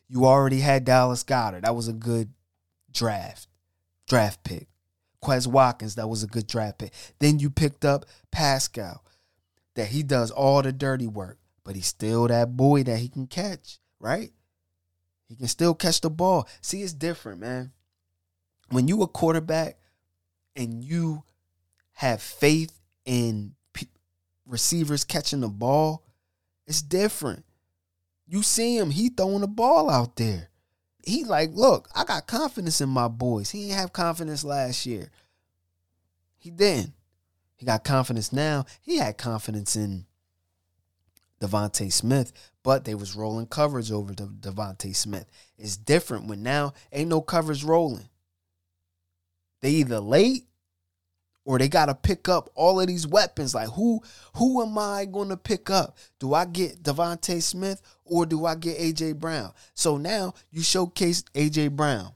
You 0.08 0.25
already 0.25 0.60
had 0.60 0.86
Dallas 0.86 1.24
Goedert. 1.24 1.63
That 1.63 1.75
was 1.75 1.88
a 1.88 1.94
good 1.94 2.32
draft. 2.91 3.48
Draft 4.08 4.44
pick. 4.44 4.67
Quez 5.24 5.47
Watkins, 5.47 5.95
that 5.95 6.09
was 6.09 6.24
a 6.24 6.27
good 6.27 6.47
draft 6.47 6.79
pick. 6.79 6.93
Then 7.19 7.39
you 7.39 7.50
picked 7.50 7.86
up 7.86 8.06
Pascal. 8.32 9.03
That 9.75 9.89
he 9.89 10.01
does 10.01 10.32
all 10.32 10.63
the 10.63 10.71
dirty 10.71 11.06
work, 11.06 11.38
but 11.63 11.75
he's 11.75 11.86
still 11.86 12.27
that 12.27 12.58
boy 12.58 12.82
that 12.84 12.97
he 12.97 13.10
can 13.10 13.27
catch, 13.27 13.77
right? 13.99 14.32
He 15.27 15.36
can 15.36 15.47
still 15.47 15.75
catch 15.75 16.01
the 16.01 16.10
ball. 16.10 16.47
See, 16.62 16.82
it's 16.82 16.93
different, 16.93 17.41
man. 17.41 17.73
When 18.69 18.88
you 18.88 19.03
a 19.03 19.08
quarterback 19.08 19.77
and 20.56 20.84
you 20.84 21.23
have 21.93 22.23
faith 22.23 22.80
in 23.06 23.53
p- 23.73 23.89
receivers 24.47 25.03
catching 25.03 25.41
the 25.41 25.47
ball, 25.47 26.03
it's 26.65 26.82
different. 26.82 27.45
You 28.25 28.41
see 28.41 28.77
him, 28.77 28.89
he 28.89 29.10
throwing 29.10 29.41
the 29.41 29.47
ball 29.47 29.89
out 29.89 30.15
there. 30.15 30.49
He 31.08 31.24
like, 31.24 31.52
look, 31.54 31.88
I 31.96 32.04
got 32.04 32.28
confidence 32.28 32.82
in 32.82 32.89
my 32.89 33.08
boys. 33.08 33.52
He 33.52 33.67
didn't 33.67 33.78
have 33.78 33.93
confidence 33.93 34.43
last 34.43 34.86
year. 34.86 35.10
He 36.38 36.52
didn't. 36.52 36.91
He 37.56 37.65
got 37.65 37.86
confidence 37.86 38.34
now. 38.34 38.65
He 38.82 38.98
had 38.98 39.17
confidence 39.17 39.78
in 39.78 40.06
DeVonta 41.39 41.93
Smith, 41.93 42.34
but 42.62 42.84
they 42.84 42.93
was 42.93 43.15
rolling 43.15 43.48
coverage 43.48 43.89
over 43.89 44.13
to 44.13 44.26
DeVonta 44.26 44.93
Smith. 44.93 45.28
It's 45.58 45.78
different 45.78 46.28
when 46.28 46.43
now 46.43 46.74
ain't 46.91 47.10
no 47.10 47.22
coverage 47.22 47.63
rolling. 47.63 48.10
They 49.62 49.72
either 49.72 50.02
late 50.02 50.46
or 51.47 51.57
they 51.57 51.67
gotta 51.69 51.95
pick 51.95 52.27
up 52.27 52.49
all 52.55 52.81
of 52.81 52.88
these 52.88 53.07
weapons. 53.07 53.55
Like 53.55 53.69
who 53.69 54.01
who 54.36 54.62
am 54.62 54.77
I 54.77 55.05
gonna 55.05 55.38
pick 55.38 55.69
up? 55.69 55.95
Do 56.19 56.33
I 56.33 56.43
get 56.43 56.83
DeVonta 56.83 57.41
Smith 57.41 57.81
or 58.03 58.25
do 58.25 58.45
I 58.45 58.55
get 58.55 58.77
AJ 58.77 59.15
Brown? 59.15 59.53
So 59.73 59.95
now 59.95 60.33
you 60.51 60.62
showcase 60.62 61.23
AJ 61.33 61.71
Brown. 61.71 62.12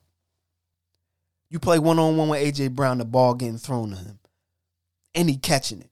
You 1.50 1.60
play 1.60 1.80
one 1.80 1.98
on 1.98 2.18
one 2.18 2.28
with 2.28 2.42
AJ 2.42 2.76
Brown, 2.76 2.98
the 2.98 3.06
ball 3.06 3.34
getting 3.34 3.58
thrown 3.58 3.92
to 3.92 3.96
him, 3.96 4.20
and 5.16 5.30
he 5.30 5.38
catching 5.38 5.80
it. 5.80 5.92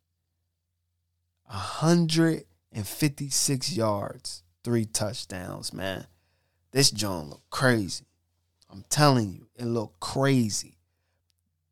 A 1.50 1.54
156 1.54 3.74
yards, 3.74 4.44
three 4.66 4.84
touchdowns, 4.84 5.72
man. 5.72 6.08
This 6.72 6.92
John 6.92 7.30
look 7.30 7.44
crazy. 7.50 8.08
I'm 8.70 8.84
telling 8.90 9.32
you, 9.32 9.48
it 9.56 9.64
looked 9.64 10.02
crazy. 10.02 10.79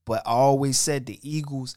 But 0.08 0.24
I 0.26 0.32
always 0.32 0.80
said 0.80 1.06
the 1.06 1.20
Eagles 1.22 1.76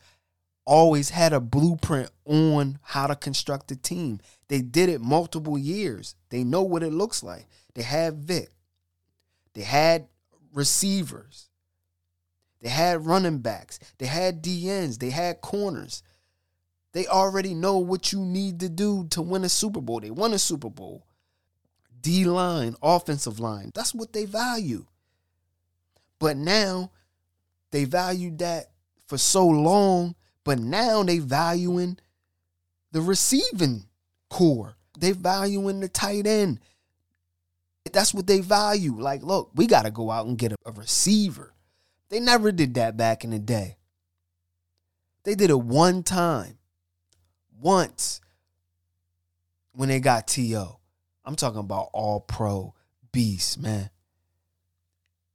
always 0.64 1.11
had 1.11 1.33
a 1.33 1.40
blueprint 1.40 2.11
on 2.25 2.79
how 2.81 3.09
to 3.09 3.16
construct 3.16 3.73
a 3.73 3.77
team. 3.77 4.21
They 4.47 4.62
did 4.62 4.88
it 4.88 5.01
multiple 5.01 5.59
years. 5.59 6.14
They 6.29 6.45
know 6.45 6.62
what 6.62 6.85
it 6.85 6.93
looks 6.93 7.25
like. 7.25 7.49
They 7.75 7.83
had 7.83 8.19
Vick. 8.19 8.51
They 9.55 9.62
had 9.62 10.07
receivers. 10.55 11.49
They 12.61 12.69
had 12.69 13.05
running 13.05 13.38
backs. 13.38 13.81
They 13.99 14.07
had 14.07 14.45
DNs. 14.45 15.01
They 15.01 15.11
had 15.11 15.40
corners. 15.40 16.05
They 16.93 17.09
already 17.09 17.53
know 17.53 17.79
what 17.79 18.12
you 18.12 18.21
need 18.21 18.61
to 18.61 18.69
do 18.69 19.09
to 19.11 19.23
win 19.23 19.43
a 19.43 19.49
Super 19.49 19.81
Bowl. 19.81 19.99
They 19.99 20.12
won 20.12 20.33
a 20.35 20.38
Super 20.38 20.71
Bowl. 20.71 21.05
D 22.01 22.25
line, 22.27 22.77
offensive 22.81 23.40
line. 23.40 23.73
That's 23.75 23.93
what 23.93 24.12
they 24.12 24.25
value. 24.25 24.87
But 26.21 26.37
now 26.37 26.93
they 27.70 27.85
valued 27.85 28.38
that 28.38 28.66
for 29.06 29.18
so 29.18 29.46
long, 29.46 30.14
but 30.44 30.59
now 30.59 31.02
they 31.02 31.18
valuing 31.18 31.98
the 32.92 33.00
receiving 33.00 33.85
corps. 34.28 34.76
They 34.98 35.12
valuing 35.12 35.80
the 35.80 35.88
tight 35.88 36.26
end. 36.26 36.61
That's 37.92 38.14
what 38.14 38.26
they 38.26 38.40
value. 38.40 39.00
Like, 39.00 39.22
look, 39.22 39.50
we 39.54 39.66
got 39.66 39.83
to 39.83 39.90
go 39.90 40.11
out 40.11 40.26
and 40.26 40.38
get 40.38 40.52
a, 40.52 40.56
a 40.64 40.72
receiver. 40.72 41.54
They 42.09 42.20
never 42.20 42.52
did 42.52 42.74
that 42.74 42.96
back 42.96 43.24
in 43.24 43.30
the 43.30 43.38
day. 43.38 43.76
They 45.24 45.35
did 45.35 45.50
it 45.50 45.61
one 45.61 46.02
time. 46.02 46.59
Once 47.59 48.20
when 49.72 49.88
they 49.88 50.00
got 50.00 50.26
T.O. 50.26 50.78
I'm 51.24 51.37
talking 51.37 51.61
about 51.61 51.90
all 51.92 52.20
pro 52.20 52.74
beast, 53.12 53.61
man. 53.61 53.90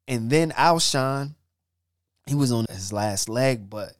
And 0.08 0.30
then 0.30 0.52
Alshon, 0.52 1.36
he 2.26 2.36
was 2.36 2.52
on 2.52 2.66
his 2.70 2.92
last 2.92 3.30
leg, 3.30 3.70
but 3.70 3.94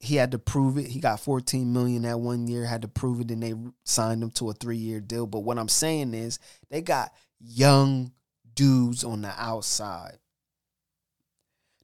he 0.00 0.16
had 0.16 0.32
to 0.32 0.38
prove 0.38 0.78
it. 0.78 0.86
He 0.86 1.00
got 1.00 1.20
14 1.20 1.72
million 1.72 2.02
that 2.02 2.20
one 2.20 2.46
year, 2.46 2.64
had 2.64 2.82
to 2.82 2.88
prove 2.88 3.20
it, 3.20 3.30
and 3.30 3.42
they 3.42 3.54
signed 3.84 4.22
him 4.22 4.30
to 4.32 4.50
a 4.50 4.54
three-year 4.54 5.00
deal. 5.00 5.26
But 5.26 5.40
what 5.40 5.58
I'm 5.58 5.68
saying 5.68 6.14
is 6.14 6.38
they 6.70 6.80
got 6.82 7.12
young 7.40 8.12
dudes 8.54 9.04
on 9.04 9.22
the 9.22 9.32
outside 9.36 10.18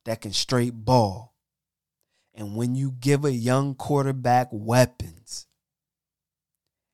that 0.05 0.21
can 0.21 0.33
straight 0.33 0.75
ball. 0.75 1.35
And 2.35 2.57
when 2.57 2.75
you 2.75 2.93
give 2.93 3.25
a 3.25 3.33
young 3.33 3.75
quarterback 3.75 4.49
weapons, 4.51 5.47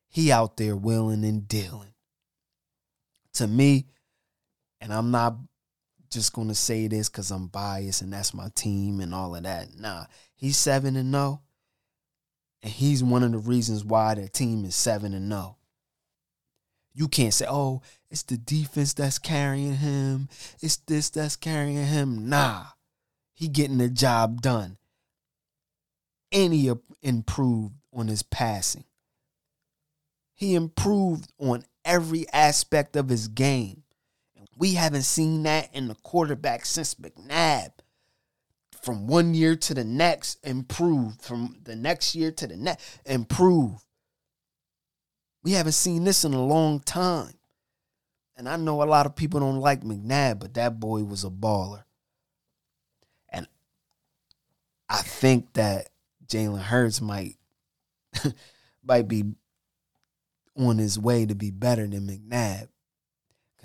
he 0.08 0.32
out 0.32 0.56
there 0.56 0.74
willing 0.74 1.24
and 1.24 1.46
dealing. 1.46 1.92
To 3.34 3.46
me, 3.46 3.86
and 4.80 4.92
I'm 4.92 5.10
not 5.10 5.36
just 6.10 6.32
gonna 6.32 6.54
say 6.54 6.88
this 6.88 7.08
because 7.08 7.30
I'm 7.30 7.46
biased 7.48 8.02
and 8.02 8.12
that's 8.12 8.34
my 8.34 8.48
team 8.54 9.00
and 9.00 9.14
all 9.14 9.34
of 9.34 9.42
that. 9.42 9.68
Nah, 9.78 10.06
he's 10.34 10.56
seven 10.56 10.96
and 10.96 11.12
zero, 11.12 11.42
and 12.62 12.72
he's 12.72 13.02
one 13.02 13.22
of 13.22 13.32
the 13.32 13.38
reasons 13.38 13.84
why 13.84 14.14
the 14.14 14.28
team 14.28 14.64
is 14.64 14.74
seven 14.74 15.14
and 15.14 15.30
zero. 15.30 15.56
You 16.94 17.08
can't 17.08 17.34
say, 17.34 17.46
oh, 17.46 17.82
it's 18.10 18.22
the 18.22 18.38
defense 18.38 18.94
that's 18.94 19.18
carrying 19.18 19.76
him. 19.76 20.30
It's 20.62 20.76
this 20.76 21.10
that's 21.10 21.36
carrying 21.36 21.84
him. 21.84 22.30
Nah. 22.30 22.64
He 23.34 23.48
getting 23.48 23.76
the 23.76 23.90
job 23.90 24.40
done. 24.40 24.78
And 26.32 26.54
he 26.54 26.72
improved 27.02 27.74
on 27.92 28.08
his 28.08 28.22
passing. 28.22 28.84
He 30.32 30.54
improved 30.54 31.30
on 31.38 31.64
every 31.84 32.24
aspect 32.32 32.96
of 32.96 33.10
his 33.10 33.28
game. 33.28 33.82
We 34.56 34.74
haven't 34.74 35.02
seen 35.02 35.42
that 35.42 35.74
in 35.74 35.88
the 35.88 35.94
quarterback 35.94 36.64
since 36.64 36.94
McNabb. 36.94 37.72
From 38.82 39.06
one 39.06 39.34
year 39.34 39.56
to 39.56 39.74
the 39.74 39.84
next, 39.84 40.38
improved. 40.46 41.20
From 41.20 41.56
the 41.64 41.76
next 41.76 42.14
year 42.14 42.30
to 42.32 42.46
the 42.46 42.56
next, 42.56 43.00
improve. 43.04 43.84
We 45.42 45.52
haven't 45.52 45.72
seen 45.72 46.04
this 46.04 46.24
in 46.24 46.32
a 46.32 46.44
long 46.44 46.80
time. 46.80 47.34
And 48.36 48.48
I 48.48 48.56
know 48.56 48.82
a 48.82 48.84
lot 48.84 49.06
of 49.06 49.16
people 49.16 49.40
don't 49.40 49.60
like 49.60 49.82
McNabb, 49.82 50.40
but 50.40 50.54
that 50.54 50.80
boy 50.80 51.04
was 51.04 51.24
a 51.24 51.30
baller. 51.30 51.84
And 53.28 53.46
I 54.88 54.98
think 55.02 55.52
that 55.54 55.88
Jalen 56.26 56.60
Hurts 56.60 57.00
might 57.00 57.36
might 58.82 59.08
be 59.08 59.24
on 60.56 60.78
his 60.78 60.98
way 60.98 61.26
to 61.26 61.34
be 61.34 61.50
better 61.50 61.86
than 61.86 62.06
McNabb. 62.06 62.68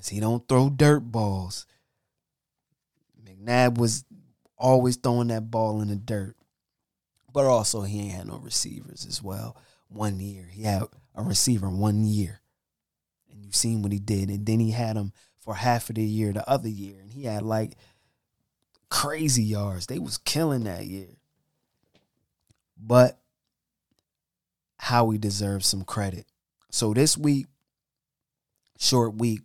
He 0.09 0.19
don't 0.19 0.47
throw 0.47 0.69
dirt 0.69 1.01
balls. 1.01 1.65
McNabb 3.23 3.77
was 3.77 4.05
always 4.57 4.95
throwing 4.95 5.27
that 5.29 5.51
ball 5.51 5.81
in 5.81 5.89
the 5.89 5.95
dirt. 5.95 6.35
But 7.33 7.45
also 7.45 7.81
he 7.81 8.01
ain't 8.01 8.13
had 8.13 8.27
no 8.27 8.37
receivers 8.37 9.05
as 9.07 9.21
well. 9.21 9.57
One 9.87 10.19
year. 10.19 10.47
He 10.51 10.63
had 10.63 10.83
a 11.15 11.23
receiver 11.23 11.69
one 11.69 12.03
year. 12.03 12.41
And 13.31 13.43
you've 13.43 13.55
seen 13.55 13.81
what 13.81 13.91
he 13.91 13.99
did. 13.99 14.29
And 14.29 14.45
then 14.45 14.59
he 14.59 14.71
had 14.71 14.97
him 14.97 15.13
for 15.39 15.55
half 15.55 15.89
of 15.89 15.95
the 15.95 16.03
year 16.03 16.33
the 16.33 16.47
other 16.49 16.69
year. 16.69 16.99
And 17.01 17.11
he 17.11 17.23
had 17.23 17.43
like 17.43 17.73
crazy 18.89 19.43
yards. 19.43 19.87
They 19.87 19.99
was 19.99 20.17
killing 20.17 20.65
that 20.65 20.85
year. 20.85 21.17
But 22.77 23.19
Howie 24.77 25.17
deserves 25.17 25.67
some 25.67 25.83
credit. 25.83 26.25
So 26.69 26.93
this 26.93 27.17
week, 27.17 27.47
short 28.77 29.15
week 29.15 29.41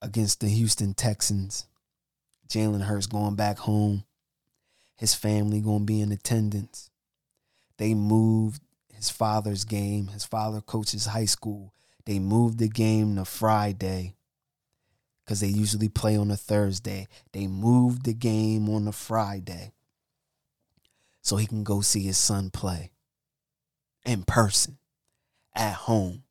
against 0.00 0.40
the 0.40 0.48
Houston 0.48 0.94
Texans. 0.94 1.66
Jalen 2.48 2.82
Hurts 2.82 3.06
going 3.06 3.34
back 3.34 3.58
home. 3.58 4.04
His 4.96 5.14
family 5.14 5.60
going 5.60 5.80
to 5.80 5.84
be 5.84 6.00
in 6.00 6.12
attendance. 6.12 6.90
They 7.76 7.94
moved 7.94 8.62
his 8.92 9.10
father's 9.10 9.64
game. 9.64 10.08
His 10.08 10.24
father 10.24 10.60
coaches 10.60 11.06
high 11.06 11.26
school. 11.26 11.72
They 12.04 12.18
moved 12.18 12.58
the 12.58 12.68
game 12.68 13.16
to 13.16 13.24
Friday 13.24 14.14
because 15.24 15.40
they 15.40 15.48
usually 15.48 15.88
play 15.88 16.16
on 16.16 16.30
a 16.30 16.36
Thursday. 16.36 17.06
They 17.32 17.46
moved 17.46 18.04
the 18.04 18.14
game 18.14 18.68
on 18.68 18.88
a 18.88 18.92
Friday 18.92 19.72
so 21.20 21.36
he 21.36 21.46
can 21.46 21.64
go 21.64 21.82
see 21.82 22.02
his 22.02 22.16
son 22.16 22.48
play 22.50 22.90
in 24.06 24.22
person 24.22 24.78
at 25.54 25.74
home. 25.74 26.22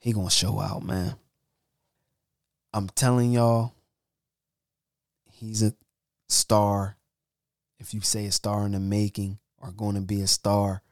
He 0.00 0.12
gonna 0.12 0.30
show 0.30 0.60
out, 0.60 0.82
man. 0.82 1.14
I'm 2.76 2.90
telling 2.90 3.32
y'all, 3.32 3.72
he's 5.30 5.62
a 5.62 5.72
star. 6.28 6.98
If 7.78 7.94
you 7.94 8.02
say 8.02 8.26
a 8.26 8.30
star 8.30 8.66
in 8.66 8.72
the 8.72 8.80
making 8.80 9.38
or 9.56 9.72
going 9.72 9.94
to 9.94 10.02
be 10.02 10.20
a 10.20 10.26
star, 10.26 10.82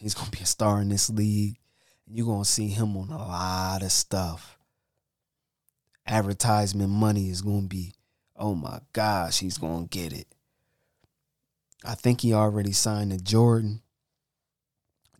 he's 0.00 0.14
going 0.14 0.32
to 0.32 0.36
be 0.36 0.42
a 0.42 0.46
star 0.46 0.80
in 0.80 0.88
this 0.88 1.10
league. 1.10 1.58
You're 2.08 2.26
going 2.26 2.42
to 2.42 2.50
see 2.50 2.66
him 2.66 2.96
on 2.96 3.10
a 3.10 3.18
lot 3.18 3.84
of 3.84 3.92
stuff. 3.92 4.58
Advertisement 6.04 6.90
money 6.90 7.30
is 7.30 7.40
going 7.40 7.62
to 7.62 7.68
be, 7.68 7.94
oh 8.36 8.56
my 8.56 8.80
gosh, 8.92 9.38
he's 9.38 9.58
going 9.58 9.86
to 9.86 9.96
get 9.96 10.12
it. 10.12 10.26
I 11.84 11.94
think 11.94 12.22
he 12.22 12.34
already 12.34 12.72
signed 12.72 13.12
to 13.12 13.18
Jordan. 13.18 13.82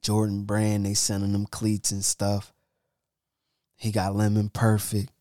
Jordan 0.02 0.42
brand, 0.42 0.84
they 0.84 0.94
sending 0.94 1.32
him 1.32 1.46
cleats 1.46 1.92
and 1.92 2.04
stuff. 2.04 2.52
He 3.76 3.92
got 3.92 4.16
Lemon 4.16 4.48
Perfect. 4.48 5.12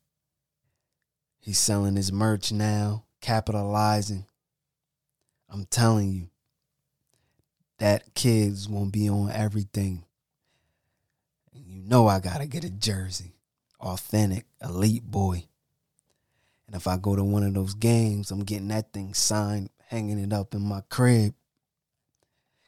He's 1.48 1.60
selling 1.60 1.96
his 1.96 2.12
merch 2.12 2.52
now, 2.52 3.06
capitalizing. 3.22 4.26
I'm 5.50 5.64
telling 5.64 6.12
you, 6.12 6.28
that 7.78 8.14
kid's 8.16 8.68
gonna 8.68 8.90
be 8.90 9.08
on 9.08 9.32
everything. 9.32 10.04
And 11.54 11.66
you 11.66 11.80
know 11.80 12.06
I 12.06 12.20
gotta 12.20 12.48
get 12.48 12.66
a 12.66 12.70
jersey. 12.70 13.38
Authentic, 13.80 14.44
elite 14.62 15.06
boy. 15.06 15.46
And 16.66 16.76
if 16.76 16.86
I 16.86 16.98
go 16.98 17.16
to 17.16 17.24
one 17.24 17.44
of 17.44 17.54
those 17.54 17.76
games, 17.76 18.30
I'm 18.30 18.44
getting 18.44 18.68
that 18.68 18.92
thing 18.92 19.14
signed, 19.14 19.70
hanging 19.88 20.20
it 20.20 20.34
up 20.34 20.54
in 20.54 20.64
my 20.64 20.82
crib. 20.90 21.34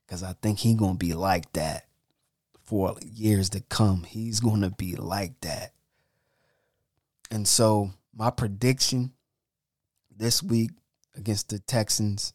Cause 0.07 0.23
I 0.23 0.35
think 0.41 0.59
he 0.59 0.73
gonna 0.73 0.93
be 0.93 1.11
like 1.11 1.51
that 1.51 1.85
for 2.63 2.95
years 3.01 3.49
to 3.49 3.59
come. 3.59 4.03
He's 4.05 4.39
gonna 4.39 4.69
be 4.69 4.95
like 4.95 5.41
that. 5.41 5.73
And 7.29 7.45
so 7.45 7.91
my 8.19 8.29
prediction 8.29 9.13
this 10.13 10.43
week 10.43 10.71
against 11.15 11.47
the 11.47 11.57
Texans, 11.57 12.33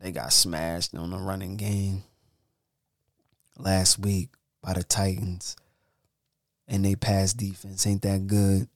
they 0.00 0.10
got 0.10 0.32
smashed 0.32 0.92
on 0.96 1.12
the 1.12 1.18
running 1.18 1.56
game 1.56 2.02
last 3.56 4.00
week 4.00 4.30
by 4.60 4.72
the 4.72 4.82
Titans. 4.82 5.54
And 6.66 6.84
they 6.84 6.96
pass 6.96 7.32
defense 7.32 7.86
ain't 7.86 8.02
that 8.02 8.26
good. 8.26 8.66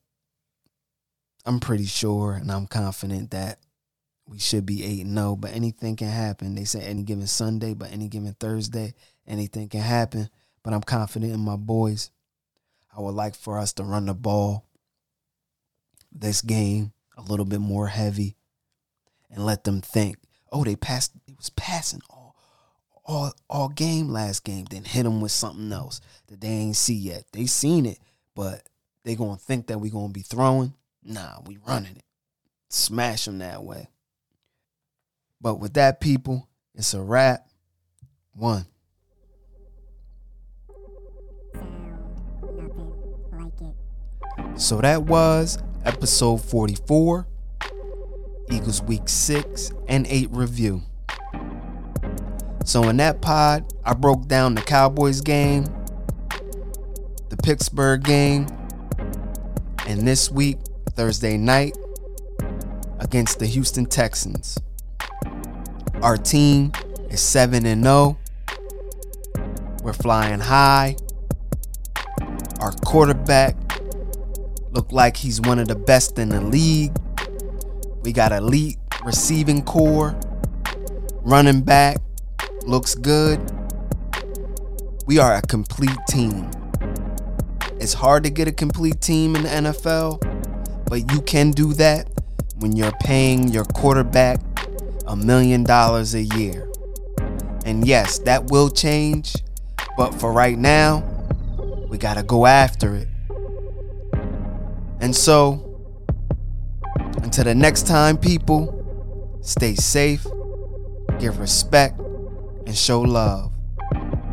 I'm 1.45 1.59
pretty 1.59 1.87
sure 1.87 2.35
and 2.35 2.53
I'm 2.53 2.69
confident 2.69 3.33
that 3.33 3.59
we 4.29 4.39
should 4.39 4.65
be 4.65 4.85
8 4.85 5.07
0, 5.09 5.37
but 5.37 5.53
anything 5.53 5.97
can 5.97 6.09
happen. 6.09 6.55
They 6.55 6.65
say 6.65 6.83
any 6.83 7.03
given 7.03 7.27
Sunday, 7.27 7.75
but 7.75 7.91
any 7.91 8.07
given 8.07 8.37
Thursday, 8.39 8.95
anything 9.27 9.69
can 9.69 9.81
happen. 9.81 10.29
But 10.63 10.73
I'm 10.73 10.83
confident 10.83 11.33
in 11.33 11.41
my 11.41 11.57
boys. 11.57 12.11
I 12.97 13.01
would 13.01 13.15
like 13.15 13.35
for 13.35 13.59
us 13.59 13.73
to 13.75 13.85
run 13.85 14.07
the 14.07 14.15
ball 14.15 14.68
this 16.13 16.43
game 16.43 16.93
a 17.17 17.23
little 17.23 17.45
bit 17.45 17.61
more 17.61 17.89
heavy 17.89 18.37
and 19.31 19.45
let 19.45 19.65
them 19.65 19.81
think, 19.81 20.17
oh, 20.53 20.65
they 20.65 20.77
passed, 20.77 21.13
it 21.27 21.37
was 21.37 21.51
passing 21.51 22.01
all, 22.11 22.37
all, 23.05 23.33
all 23.49 23.69
game 23.69 24.09
last 24.11 24.45
game. 24.45 24.65
Then 24.65 24.85
hit 24.85 25.05
them 25.05 25.21
with 25.21 25.33
something 25.33 25.73
else 25.73 26.01
that 26.29 26.41
they 26.41 26.49
ain't 26.49 26.77
see 26.77 26.95
yet. 26.95 27.25
They 27.33 27.47
seen 27.47 27.87
it, 27.87 27.99
but 28.35 28.63
they 29.05 29.17
gonna 29.17 29.37
think 29.37 29.67
that 29.67 29.79
we 29.79 29.91
gonna 29.91 30.13
be 30.13 30.23
throwing. 30.23 30.75
Nah, 31.03 31.41
we 31.47 31.59
running 31.67 31.97
it. 31.97 32.05
Smash 32.69 33.25
them 33.25 33.39
that 33.39 33.65
way. 33.65 33.89
But 35.41 35.57
with 35.57 35.75
that, 35.75 36.01
people, 36.01 36.49
it's 36.75 36.95
a 36.95 37.01
wrap. 37.01 37.47
One. 38.33 38.67
So 44.57 44.81
that 44.81 45.03
was 45.05 45.59
episode 45.85 46.39
44, 46.39 47.27
Eagles 48.51 48.83
Week 48.83 49.09
6 49.09 49.73
and 49.89 50.07
8 50.07 50.29
review. 50.31 50.83
So, 52.65 52.89
in 52.89 52.99
that 52.99 53.23
pod, 53.23 53.73
I 53.85 53.95
broke 53.95 54.29
down 54.29 54.55
the 54.55 54.61
Cowboys 54.61 55.21
game, 55.21 55.65
the 57.29 57.37
Pittsburgh 57.43 58.03
game, 58.03 58.47
and 59.87 60.07
this 60.07 60.31
week, 60.31 60.59
Thursday 60.91 61.37
night, 61.37 61.77
against 63.01 63.39
the 63.39 63.47
Houston 63.47 63.87
Texans. 63.87 64.59
Our 66.03 66.17
team 66.17 66.73
is 67.11 67.21
7 67.21 67.65
and 67.65 67.83
0. 67.83 68.19
We're 69.83 69.93
flying 69.93 70.41
high. 70.41 70.97
Our 72.61 72.73
quarterback 72.85 73.57
Look 74.71 74.93
like 74.93 75.17
he's 75.17 75.41
one 75.41 75.59
of 75.59 75.69
the 75.69 75.75
best 75.75 76.19
in 76.19 76.29
the 76.29 76.41
league. 76.41 76.93
We 78.03 78.13
got 78.13 78.33
elite 78.33 78.77
receiving 79.05 79.63
corps. 79.63 80.19
Running 81.23 81.63
back 81.63 81.99
looks 82.65 82.95
good. 82.95 83.41
We 85.07 85.19
are 85.19 85.35
a 85.35 85.43
complete 85.43 85.97
team. 86.09 86.51
It's 87.81 87.95
hard 87.95 88.25
to 88.25 88.31
get 88.31 88.49
a 88.49 88.53
complete 88.53 89.01
team 89.01 89.37
in 89.37 89.43
the 89.45 89.49
NFL, 89.49 90.85
but 90.89 91.11
you 91.13 91.23
can 91.23 91.53
do 91.53 91.73
that 91.75 92.11
when 92.57 92.77
you're 92.77 92.93
paying 93.01 93.49
your 93.49 93.65
quarterback 93.65 94.41
a 95.07 95.17
million 95.17 95.65
dollars 95.65 96.15
a 96.15 96.23
year. 96.23 96.71
And 97.65 97.87
yes, 97.87 98.19
that 98.21 98.51
will 98.51 98.69
change, 98.69 99.35
but 99.97 100.13
for 100.15 100.33
right 100.33 100.59
now, 100.59 101.03
we 101.89 101.99
got 101.99 102.15
to 102.15 102.23
go 102.23 102.47
after 102.47 102.95
it. 102.95 103.09
And 105.01 105.15
so, 105.15 105.65
until 107.23 107.45
the 107.45 107.55
next 107.55 107.87
time, 107.87 108.17
people, 108.17 109.39
stay 109.43 109.75
safe, 109.75 110.27
give 111.19 111.39
respect, 111.39 111.99
and 112.67 112.77
show 112.77 113.01
love. 113.01 113.53